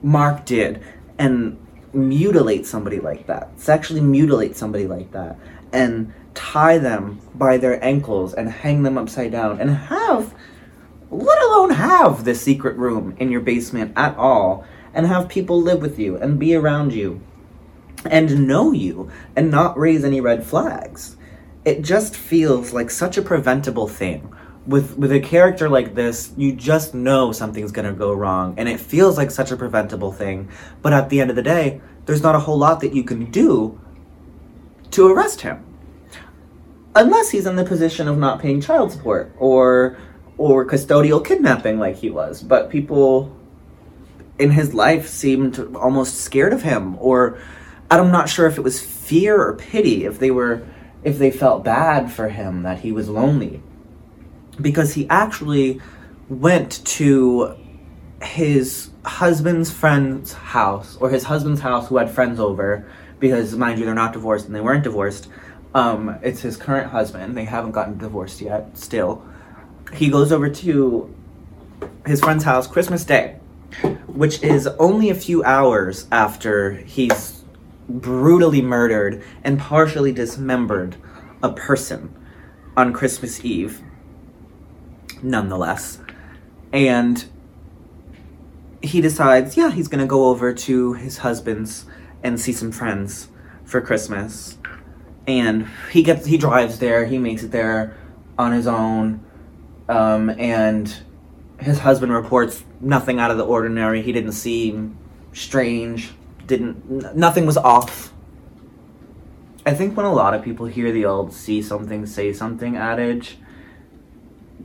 Mark 0.03 0.45
did 0.45 0.83
and 1.21 1.57
mutilate 1.93 2.67
somebody 2.67 2.99
like 2.99 3.27
that, 3.27 3.51
sexually 3.61 4.01
mutilate 4.01 4.57
somebody 4.57 4.87
like 4.87 5.13
that, 5.13 5.39
and 5.73 6.13
tie 6.35 6.79
them 6.79 7.21
by 7.35 7.59
their 7.59 7.83
ankles 7.85 8.33
and 8.33 8.51
hang 8.51 8.83
them 8.83 8.97
upside 8.97 9.31
down 9.31 9.61
and 9.61 9.71
have, 9.71 10.35
let 11.11 11.43
alone 11.43 11.71
have 11.71 12.25
the 12.25 12.35
secret 12.35 12.75
room 12.77 13.15
in 13.19 13.31
your 13.31 13.43
basement 13.43 13.93
at 13.97 14.17
all, 14.17 14.65
and 14.95 15.07
have 15.07 15.29
people 15.29 15.61
live 15.61 15.83
with 15.83 15.99
you 15.99 16.17
and 16.17 16.39
be 16.39 16.55
around 16.55 16.93
you 16.93 17.21
and 18.07 18.49
know 18.49 18.73
you 18.73 19.11
and 19.37 19.51
not 19.51 19.79
raise 19.79 20.05
any 20.05 20.21
red 20.21 20.45
flags. 20.45 21.17
It 21.67 21.83
just 21.83 22.17
feels 22.17 22.73
like 22.73 22.91
such 22.91 23.19
a 23.19 23.23
preventable 23.23 23.89
thing 23.89 24.35
with 24.67 24.97
with 24.99 25.13
a 25.13 25.21
character 25.21 25.69
like 25.69 25.95
this, 25.95 26.33
you 26.37 26.53
just 26.53 26.95
know 26.95 27.33
something's 27.33 27.73
gonna 27.73 27.93
go 27.93 28.13
wrong, 28.13 28.55
and 28.59 28.69
it 28.69 28.81
feels 28.81 29.17
like 29.17 29.31
such 29.31 29.51
a 29.51 29.57
preventable 29.57 30.13
thing. 30.13 30.49
But 30.83 30.93
at 30.93 31.09
the 31.09 31.21
end 31.21 31.31
of 31.31 31.37
the 31.37 31.43
day, 31.43 31.81
there's 32.07 32.23
not 32.23 32.35
a 32.35 32.41
whole 32.41 32.59
lot 32.59 32.81
that 32.81 32.95
you 32.95 33.03
can 33.03 33.31
do 33.31 33.81
to 34.93 35.09
arrest 35.09 35.43
him, 35.43 35.65
unless 36.95 37.31
he's 37.31 37.47
in 37.47 37.57
the 37.57 37.65
position 37.65 38.09
of 38.09 38.19
not 38.19 38.41
paying 38.41 38.61
child 38.61 38.93
support 38.93 39.33
or 39.39 39.97
or 40.37 40.67
custodial 40.67 41.25
kidnapping 41.25 41.79
like 41.79 41.97
he 41.97 42.11
was. 42.11 42.43
But 42.43 42.71
people 42.71 43.35
in 44.39 44.51
his 44.51 44.75
life 44.75 45.09
seemed 45.09 45.59
almost 45.75 46.21
scared 46.21 46.53
of 46.53 46.63
him, 46.63 46.97
or 46.99 47.39
I'm 47.91 48.11
not 48.11 48.29
sure 48.29 48.47
if 48.47 48.59
it 48.59 48.63
was 48.63 48.81
fear 48.81 49.41
or 49.41 49.55
pity, 49.55 50.05
if 50.05 50.19
they 50.19 50.31
were 50.31 50.67
if 51.03 51.19
they 51.19 51.31
felt 51.31 51.65
bad 51.65 52.13
for 52.13 52.29
him 52.29 52.63
that 52.63 52.81
he 52.81 52.93
was 52.93 53.09
lonely 53.09 53.63
because 54.61 54.95
he 54.95 55.09
actually 55.09 55.81
went 56.29 56.85
to 56.85 57.57
his 58.23 58.91
husband's 59.05 59.71
friend's 59.71 60.33
house 60.33 60.97
or 61.01 61.11
his 61.11 61.25
husband's 61.25 61.61
house 61.61 61.89
who 61.89 61.97
had 61.97 62.11
friends 62.11 62.39
over 62.39 62.87
because 63.19 63.55
mind 63.57 63.79
you 63.79 63.85
they're 63.85 63.95
not 63.95 64.13
divorced 64.13 64.47
and 64.47 64.55
they 64.55 64.61
weren't 64.61 64.85
divorced. 64.85 65.29
Um, 65.75 66.19
it's 66.23 66.41
his 66.41 66.57
current 66.57 66.91
husband. 66.91 67.37
They 67.37 67.45
haven't 67.45 67.73
gotten 67.73 67.97
divorced 67.99 68.41
yet 68.41 68.77
still. 68.77 69.25
He 69.93 70.09
goes 70.09 70.33
over 70.33 70.49
to 70.49 71.15
his 72.07 72.21
friend's 72.21 72.45
house 72.45 72.67
christmas 72.67 73.05
day 73.05 73.37
which 74.09 74.43
is 74.43 74.67
only 74.79 75.11
a 75.11 75.15
few 75.15 75.45
hours 75.45 76.07
after 76.11 76.73
he's 76.73 77.45
brutally 77.89 78.63
murdered 78.63 79.23
and 79.45 79.59
partially 79.59 80.13
dismembered 80.13 80.97
a 81.43 81.53
person 81.53 82.15
on 82.77 82.93
christmas 82.93 83.45
eve 83.45 83.83
nonetheless. 85.23 85.99
And 86.73 87.25
he 88.83 89.01
decides, 89.01 89.57
yeah, 89.57 89.71
he's 89.71 89.89
gonna 89.89 90.07
go 90.07 90.27
over 90.27 90.53
to 90.53 90.95
his 90.95 91.19
husband's 91.19 91.87
and 92.23 92.41
see 92.41 92.53
some 92.53 92.73
friends 92.73 93.29
for 93.65 93.81
Christmas. 93.81 94.59
And 95.27 95.69
he 95.93 96.03
gets 96.03 96.27
he 96.27 96.37
drives 96.37 96.79
there, 96.79 97.05
he 97.05 97.19
makes 97.19 97.43
it 97.43 97.51
there 97.51 97.97
on 98.39 98.53
his 98.53 98.67
own. 98.67 99.25
Um, 99.89 100.31
and 100.31 100.95
his 101.59 101.81
husband 101.81 102.13
reports 102.13 102.65
nothing 102.81 103.19
out 103.19 103.31
of 103.31 103.37
the 103.37 103.45
ordinary. 103.45 104.03
He 104.03 104.13
didn't 104.13 104.33
seem 104.33 104.97
strange. 105.33 106.13
Didn't 106.47 107.17
nothing 107.17 107.47
was 107.47 107.57
off. 107.57 108.13
I 109.67 109.75
think 109.75 109.97
when 109.97 110.07
a 110.07 110.13
lot 110.13 110.33
of 110.33 110.43
people 110.43 110.67
hear 110.67 110.91
the 110.91 111.05
old 111.05 111.33
see 111.33 111.61
something, 111.61 112.07
say 112.07 112.33
something 112.33 112.77
adage, 112.77 113.37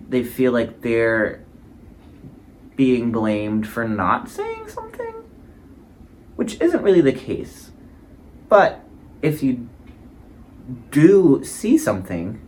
they 0.09 0.23
feel 0.23 0.51
like 0.51 0.81
they're 0.81 1.43
being 2.75 3.11
blamed 3.11 3.67
for 3.67 3.87
not 3.87 4.29
saying 4.29 4.67
something, 4.67 5.13
which 6.35 6.59
isn't 6.61 6.83
really 6.83 7.01
the 7.01 7.13
case. 7.13 7.71
But 8.49 8.81
if 9.21 9.41
you 9.41 9.67
do 10.91 11.43
see 11.43 11.77
something 11.77 12.45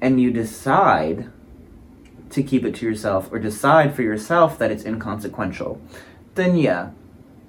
and 0.00 0.20
you 0.20 0.30
decide 0.30 1.30
to 2.30 2.42
keep 2.42 2.64
it 2.64 2.74
to 2.76 2.86
yourself 2.86 3.30
or 3.30 3.38
decide 3.38 3.94
for 3.94 4.02
yourself 4.02 4.58
that 4.58 4.70
it's 4.70 4.84
inconsequential, 4.84 5.80
then 6.34 6.56
yeah, 6.56 6.90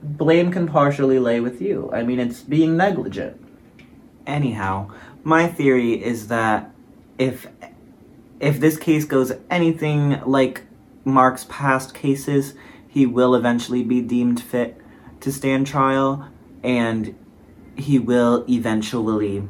blame 0.01 0.51
can 0.51 0.67
partially 0.67 1.19
lay 1.19 1.39
with 1.39 1.61
you. 1.61 1.89
I 1.93 2.03
mean, 2.03 2.19
it's 2.19 2.41
being 2.41 2.75
negligent. 2.75 3.39
Anyhow, 4.27 4.91
my 5.23 5.47
theory 5.47 6.03
is 6.03 6.27
that 6.27 6.71
if 7.17 7.47
if 8.43 8.59
this 8.59 8.77
case 8.77 9.05
goes 9.05 9.31
anything 9.49 10.21
like 10.25 10.63
Mark's 11.05 11.45
past 11.47 11.93
cases, 11.93 12.55
he 12.89 13.05
will 13.05 13.35
eventually 13.35 13.83
be 13.83 14.01
deemed 14.01 14.41
fit 14.41 14.79
to 15.21 15.31
stand 15.31 15.65
trial 15.65 16.27
and 16.61 17.15
he 17.77 17.97
will 17.97 18.45
eventually 18.49 19.47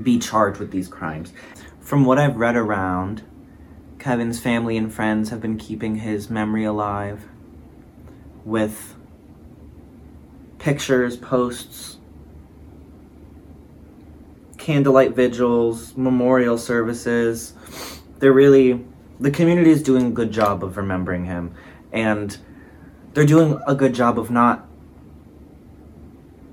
be 0.00 0.20
charged 0.20 0.60
with 0.60 0.70
these 0.70 0.86
crimes. 0.86 1.32
From 1.80 2.04
what 2.04 2.18
I've 2.18 2.36
read 2.36 2.54
around, 2.54 3.24
Kevin's 3.98 4.38
family 4.38 4.76
and 4.76 4.92
friends 4.92 5.30
have 5.30 5.40
been 5.40 5.58
keeping 5.58 5.96
his 5.96 6.30
memory 6.30 6.62
alive 6.62 7.28
with 8.44 8.94
pictures, 10.60 11.16
posts, 11.16 11.96
candlelight 14.60 15.16
vigils, 15.16 15.96
memorial 15.96 16.58
services. 16.58 17.54
They're 18.18 18.32
really, 18.32 18.84
the 19.18 19.30
community 19.30 19.70
is 19.70 19.82
doing 19.82 20.06
a 20.06 20.10
good 20.10 20.30
job 20.30 20.62
of 20.62 20.76
remembering 20.76 21.24
him. 21.24 21.54
And 21.92 22.36
they're 23.14 23.26
doing 23.26 23.60
a 23.66 23.74
good 23.74 23.94
job 23.94 24.18
of 24.18 24.30
not 24.30 24.68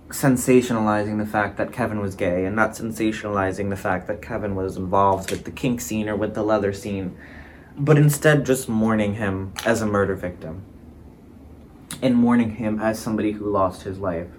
sensationalizing 0.10 1.18
the 1.18 1.26
fact 1.26 1.58
that 1.58 1.74
Kevin 1.74 2.00
was 2.00 2.16
gay 2.16 2.46
and 2.46 2.56
not 2.56 2.72
sensationalizing 2.72 3.70
the 3.70 3.76
fact 3.76 4.08
that 4.08 4.22
Kevin 4.22 4.56
was 4.56 4.78
involved 4.78 5.30
with 5.30 5.44
the 5.44 5.52
kink 5.52 5.82
scene 5.82 6.08
or 6.08 6.16
with 6.16 6.34
the 6.34 6.44
leather 6.44 6.72
scene, 6.72 7.16
but 7.78 7.98
instead 7.98 8.46
just 8.46 8.70
mourning 8.70 9.16
him 9.16 9.54
as 9.66 9.82
a 9.82 9.86
murder 9.86 10.16
victim 10.16 10.64
and 12.02 12.16
mourning 12.16 12.56
him 12.56 12.80
as 12.80 12.98
somebody 12.98 13.34
who 13.34 13.50
lost 13.50 13.84
his 13.84 14.00
life. 14.00 14.30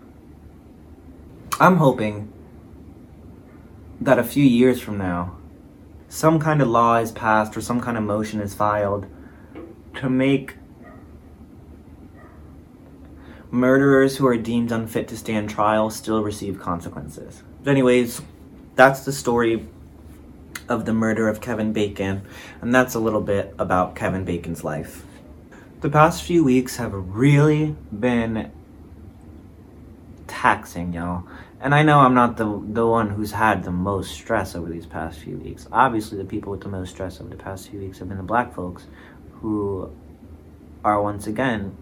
I'm 1.61 1.77
hoping 1.77 2.33
that 4.01 4.19
a 4.19 4.25
few 4.25 4.45
years 4.45 4.81
from 4.81 4.99
now, 4.99 5.37
some 6.09 6.39
kind 6.39 6.63
of 6.63 6.69
law 6.69 6.97
is 6.97 7.13
passed 7.13 7.57
or 7.57 7.61
some 7.61 7.81
kind 7.81 7.97
of 7.97 8.03
motion 8.03 8.41
is 8.41 8.55
filed 8.55 9.07
to 9.97 10.09
make 10.09 10.57
murderers 13.51 14.17
who 14.17 14.27
are 14.27 14.37
deemed 14.37 14.71
unfit 14.71 15.09
to 15.09 15.17
stand 15.17 15.51
trial 15.51 15.91
still 15.91 16.23
receive 16.23 16.61
consequences. 16.61 17.43
But 17.63 17.71
anyways, 17.71 18.23
that's 18.75 19.05
the 19.05 19.13
story 19.13 19.67
of 20.69 20.85
the 20.85 20.93
murder 20.93 21.29
of 21.29 21.41
Kevin 21.41 21.73
Bacon, 21.73 22.23
and 22.61 22.75
that's 22.75 22.95
a 22.95 22.99
little 23.01 23.21
bit 23.21 23.55
about 23.59 23.97
Kevin 23.97 24.25
Bacon's 24.25 24.65
life. 24.65 25.05
The 25.81 25.89
past 25.89 26.23
few 26.23 26.45
weeks 26.45 26.77
have 26.77 26.93
really 26.93 27.77
been 27.97 28.51
taxing, 30.27 30.93
y'all. 30.93 31.25
And 31.61 31.75
I 31.75 31.83
know 31.83 31.99
I'm 31.99 32.15
not 32.15 32.37
the 32.37 32.45
the 32.45 32.87
one 32.87 33.11
who's 33.11 33.33
had 33.33 33.65
the 33.65 33.73
most 33.73 34.13
stress 34.13 34.55
over 34.55 34.71
these 34.71 34.87
past 34.87 35.19
few 35.19 35.37
weeks. 35.39 35.67
Obviously, 35.73 36.17
the 36.17 36.25
people 36.25 36.53
with 36.53 36.61
the 36.61 36.69
most 36.69 36.91
stress 36.91 37.21
over 37.21 37.31
the 37.31 37.37
past 37.37 37.69
few 37.69 37.81
weeks 37.81 37.99
have 37.99 38.09
been 38.09 38.17
the 38.17 38.23
black 38.23 38.55
folks 38.55 38.87
who 39.41 39.91
are 40.85 41.03
once 41.03 41.27
again 41.27 41.77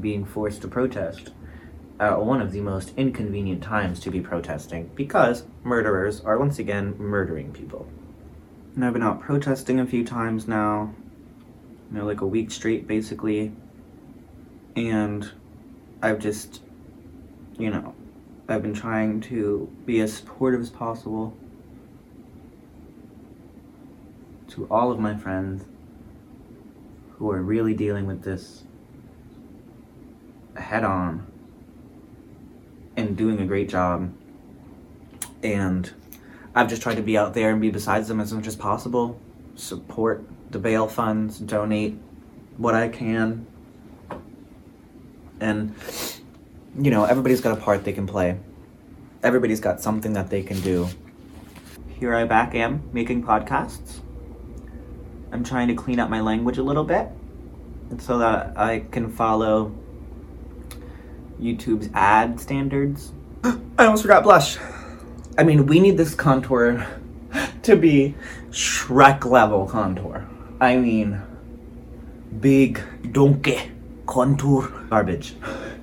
being 0.00 0.24
forced 0.24 0.62
to 0.62 0.68
protest 0.68 1.30
at 2.00 2.20
one 2.20 2.40
of 2.40 2.50
the 2.50 2.60
most 2.60 2.92
inconvenient 2.96 3.62
times 3.62 4.00
to 4.00 4.10
be 4.10 4.20
protesting 4.20 4.90
because 4.96 5.44
murderers 5.62 6.20
are 6.22 6.36
once 6.36 6.58
again 6.58 6.96
murdering 6.98 7.52
people. 7.52 7.86
And 8.74 8.84
I've 8.84 8.92
been 8.92 9.04
out 9.04 9.20
protesting 9.20 9.78
a 9.78 9.86
few 9.86 10.04
times 10.04 10.48
now, 10.48 10.94
you 11.90 11.98
know, 11.98 12.04
like 12.04 12.22
a 12.22 12.26
week 12.26 12.50
straight 12.50 12.88
basically. 12.88 13.52
And 14.74 15.30
I've 16.02 16.18
just, 16.18 16.60
you 17.56 17.70
know, 17.70 17.94
I've 18.48 18.62
been 18.62 18.74
trying 18.74 19.20
to 19.22 19.70
be 19.86 20.00
as 20.00 20.12
supportive 20.12 20.60
as 20.60 20.70
possible 20.70 21.36
to 24.48 24.66
all 24.70 24.90
of 24.90 24.98
my 24.98 25.16
friends 25.16 25.64
who 27.12 27.30
are 27.30 27.40
really 27.40 27.72
dealing 27.72 28.06
with 28.06 28.22
this 28.22 28.64
head 30.56 30.84
on 30.84 31.26
and 32.96 33.16
doing 33.16 33.40
a 33.40 33.46
great 33.46 33.68
job. 33.68 34.12
And 35.42 35.90
I've 36.54 36.68
just 36.68 36.82
tried 36.82 36.96
to 36.96 37.02
be 37.02 37.16
out 37.16 37.34
there 37.34 37.50
and 37.50 37.60
be 37.60 37.70
beside 37.70 38.04
them 38.04 38.20
as 38.20 38.32
much 38.32 38.46
as 38.46 38.56
possible, 38.56 39.18
support 39.54 40.24
the 40.50 40.58
bail 40.58 40.86
funds, 40.86 41.38
donate 41.38 41.98
what 42.56 42.74
I 42.74 42.88
can. 42.88 43.46
And, 45.40 45.74
you 46.78 46.90
know, 46.90 47.04
everybody's 47.04 47.40
got 47.40 47.56
a 47.56 47.60
part 47.60 47.84
they 47.84 47.92
can 47.92 48.06
play. 48.06 48.38
Everybody's 49.22 49.60
got 49.60 49.80
something 49.80 50.14
that 50.14 50.30
they 50.30 50.42
can 50.42 50.60
do. 50.60 50.88
Here 51.88 52.14
I 52.14 52.24
back 52.24 52.54
am 52.54 52.82
making 52.92 53.22
podcasts. 53.22 54.00
I'm 55.30 55.44
trying 55.44 55.68
to 55.68 55.74
clean 55.74 56.00
up 56.00 56.10
my 56.10 56.20
language 56.20 56.58
a 56.58 56.62
little 56.62 56.84
bit 56.84 57.08
so 57.98 58.18
that 58.18 58.56
I 58.58 58.80
can 58.90 59.10
follow 59.10 59.72
YouTube's 61.40 61.90
ad 61.94 62.40
standards. 62.40 63.12
I 63.44 63.58
almost 63.78 64.02
forgot 64.02 64.22
blush. 64.22 64.58
I 65.38 65.44
mean, 65.44 65.66
we 65.66 65.80
need 65.80 65.96
this 65.96 66.14
contour 66.14 66.86
to 67.62 67.76
be 67.76 68.14
Shrek 68.50 69.24
level 69.24 69.66
contour. 69.66 70.26
I 70.60 70.76
mean, 70.76 71.20
big 72.40 72.80
donkey 73.12 73.70
contour. 74.06 74.68
Garbage. 74.90 75.34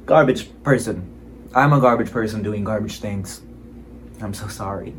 Garbage 0.10 0.50
person. 0.64 1.08
I'm 1.54 1.72
a 1.72 1.80
garbage 1.80 2.10
person 2.10 2.42
doing 2.42 2.64
garbage 2.64 3.00
things. 3.00 3.42
I'm 4.20 4.34
so 4.34 4.48
sorry. 4.48 4.96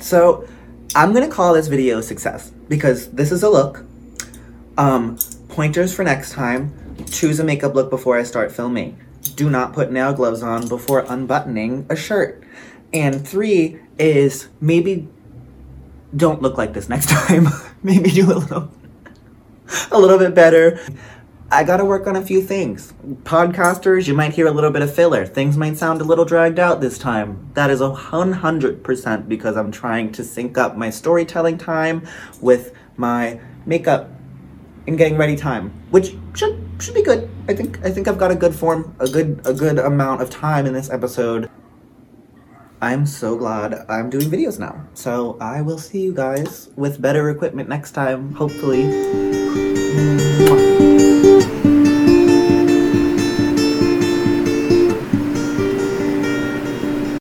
So, 0.00 0.46
I'm 0.94 1.14
gonna 1.14 1.28
call 1.28 1.54
this 1.54 1.68
video 1.68 2.00
a 2.00 2.02
success 2.02 2.52
because 2.68 3.10
this 3.12 3.32
is 3.32 3.42
a 3.42 3.48
look. 3.48 3.86
Um, 4.76 5.16
pointers 5.48 5.94
for 5.94 6.04
next 6.04 6.32
time. 6.32 6.74
Choose 7.10 7.40
a 7.40 7.44
makeup 7.44 7.74
look 7.74 7.88
before 7.88 8.18
I 8.18 8.22
start 8.24 8.52
filming. 8.52 9.00
Do 9.34 9.48
not 9.48 9.72
put 9.72 9.90
nail 9.90 10.12
gloves 10.12 10.42
on 10.42 10.68
before 10.68 11.06
unbuttoning 11.08 11.86
a 11.88 11.96
shirt. 11.96 12.44
And 12.92 13.26
three 13.26 13.80
is 13.98 14.48
maybe 14.60 15.08
don't 16.16 16.42
look 16.42 16.56
like 16.58 16.72
this 16.72 16.88
next 16.88 17.08
time. 17.10 17.48
maybe 17.82 18.10
do 18.10 18.32
a 18.32 18.34
little 18.34 18.70
a 19.90 19.98
little 19.98 20.18
bit 20.18 20.34
better. 20.34 20.80
I 21.50 21.64
gotta 21.64 21.84
work 21.84 22.06
on 22.06 22.16
a 22.16 22.22
few 22.22 22.42
things. 22.42 22.92
Podcasters, 23.22 24.06
you 24.06 24.12
might 24.12 24.34
hear 24.34 24.46
a 24.46 24.50
little 24.50 24.70
bit 24.70 24.82
of 24.82 24.94
filler. 24.94 25.24
Things 25.24 25.56
might 25.56 25.78
sound 25.78 26.02
a 26.02 26.04
little 26.04 26.26
dragged 26.26 26.58
out 26.58 26.82
this 26.82 26.98
time. 26.98 27.50
That 27.54 27.70
is 27.70 27.80
a 27.80 27.88
100% 27.88 29.28
because 29.28 29.56
I'm 29.56 29.72
trying 29.72 30.12
to 30.12 30.24
sync 30.24 30.58
up 30.58 30.76
my 30.76 30.90
storytelling 30.90 31.56
time 31.56 32.06
with 32.42 32.74
my 32.98 33.40
makeup 33.64 34.10
and 34.86 34.98
getting 34.98 35.16
ready 35.16 35.36
time, 35.36 35.70
which 35.90 36.16
should 36.34 36.62
should 36.80 36.94
be 36.94 37.02
good. 37.02 37.30
I 37.48 37.54
think 37.54 37.78
I 37.84 37.90
think 37.90 38.08
I've 38.08 38.18
got 38.18 38.30
a 38.30 38.34
good 38.34 38.54
form, 38.54 38.94
a 38.98 39.08
good 39.08 39.40
a 39.44 39.54
good 39.54 39.78
amount 39.78 40.20
of 40.20 40.28
time 40.28 40.66
in 40.66 40.74
this 40.74 40.90
episode. 40.90 41.48
I'm 42.80 43.06
so 43.06 43.36
glad 43.36 43.84
I'm 43.88 44.08
doing 44.08 44.30
videos 44.30 44.58
now. 44.58 44.86
So 44.94 45.36
I 45.40 45.62
will 45.62 45.78
see 45.78 46.00
you 46.00 46.14
guys 46.14 46.70
with 46.76 47.02
better 47.02 47.28
equipment 47.30 47.68
next 47.68 47.92
time, 47.92 48.34
hopefully. 48.34 49.57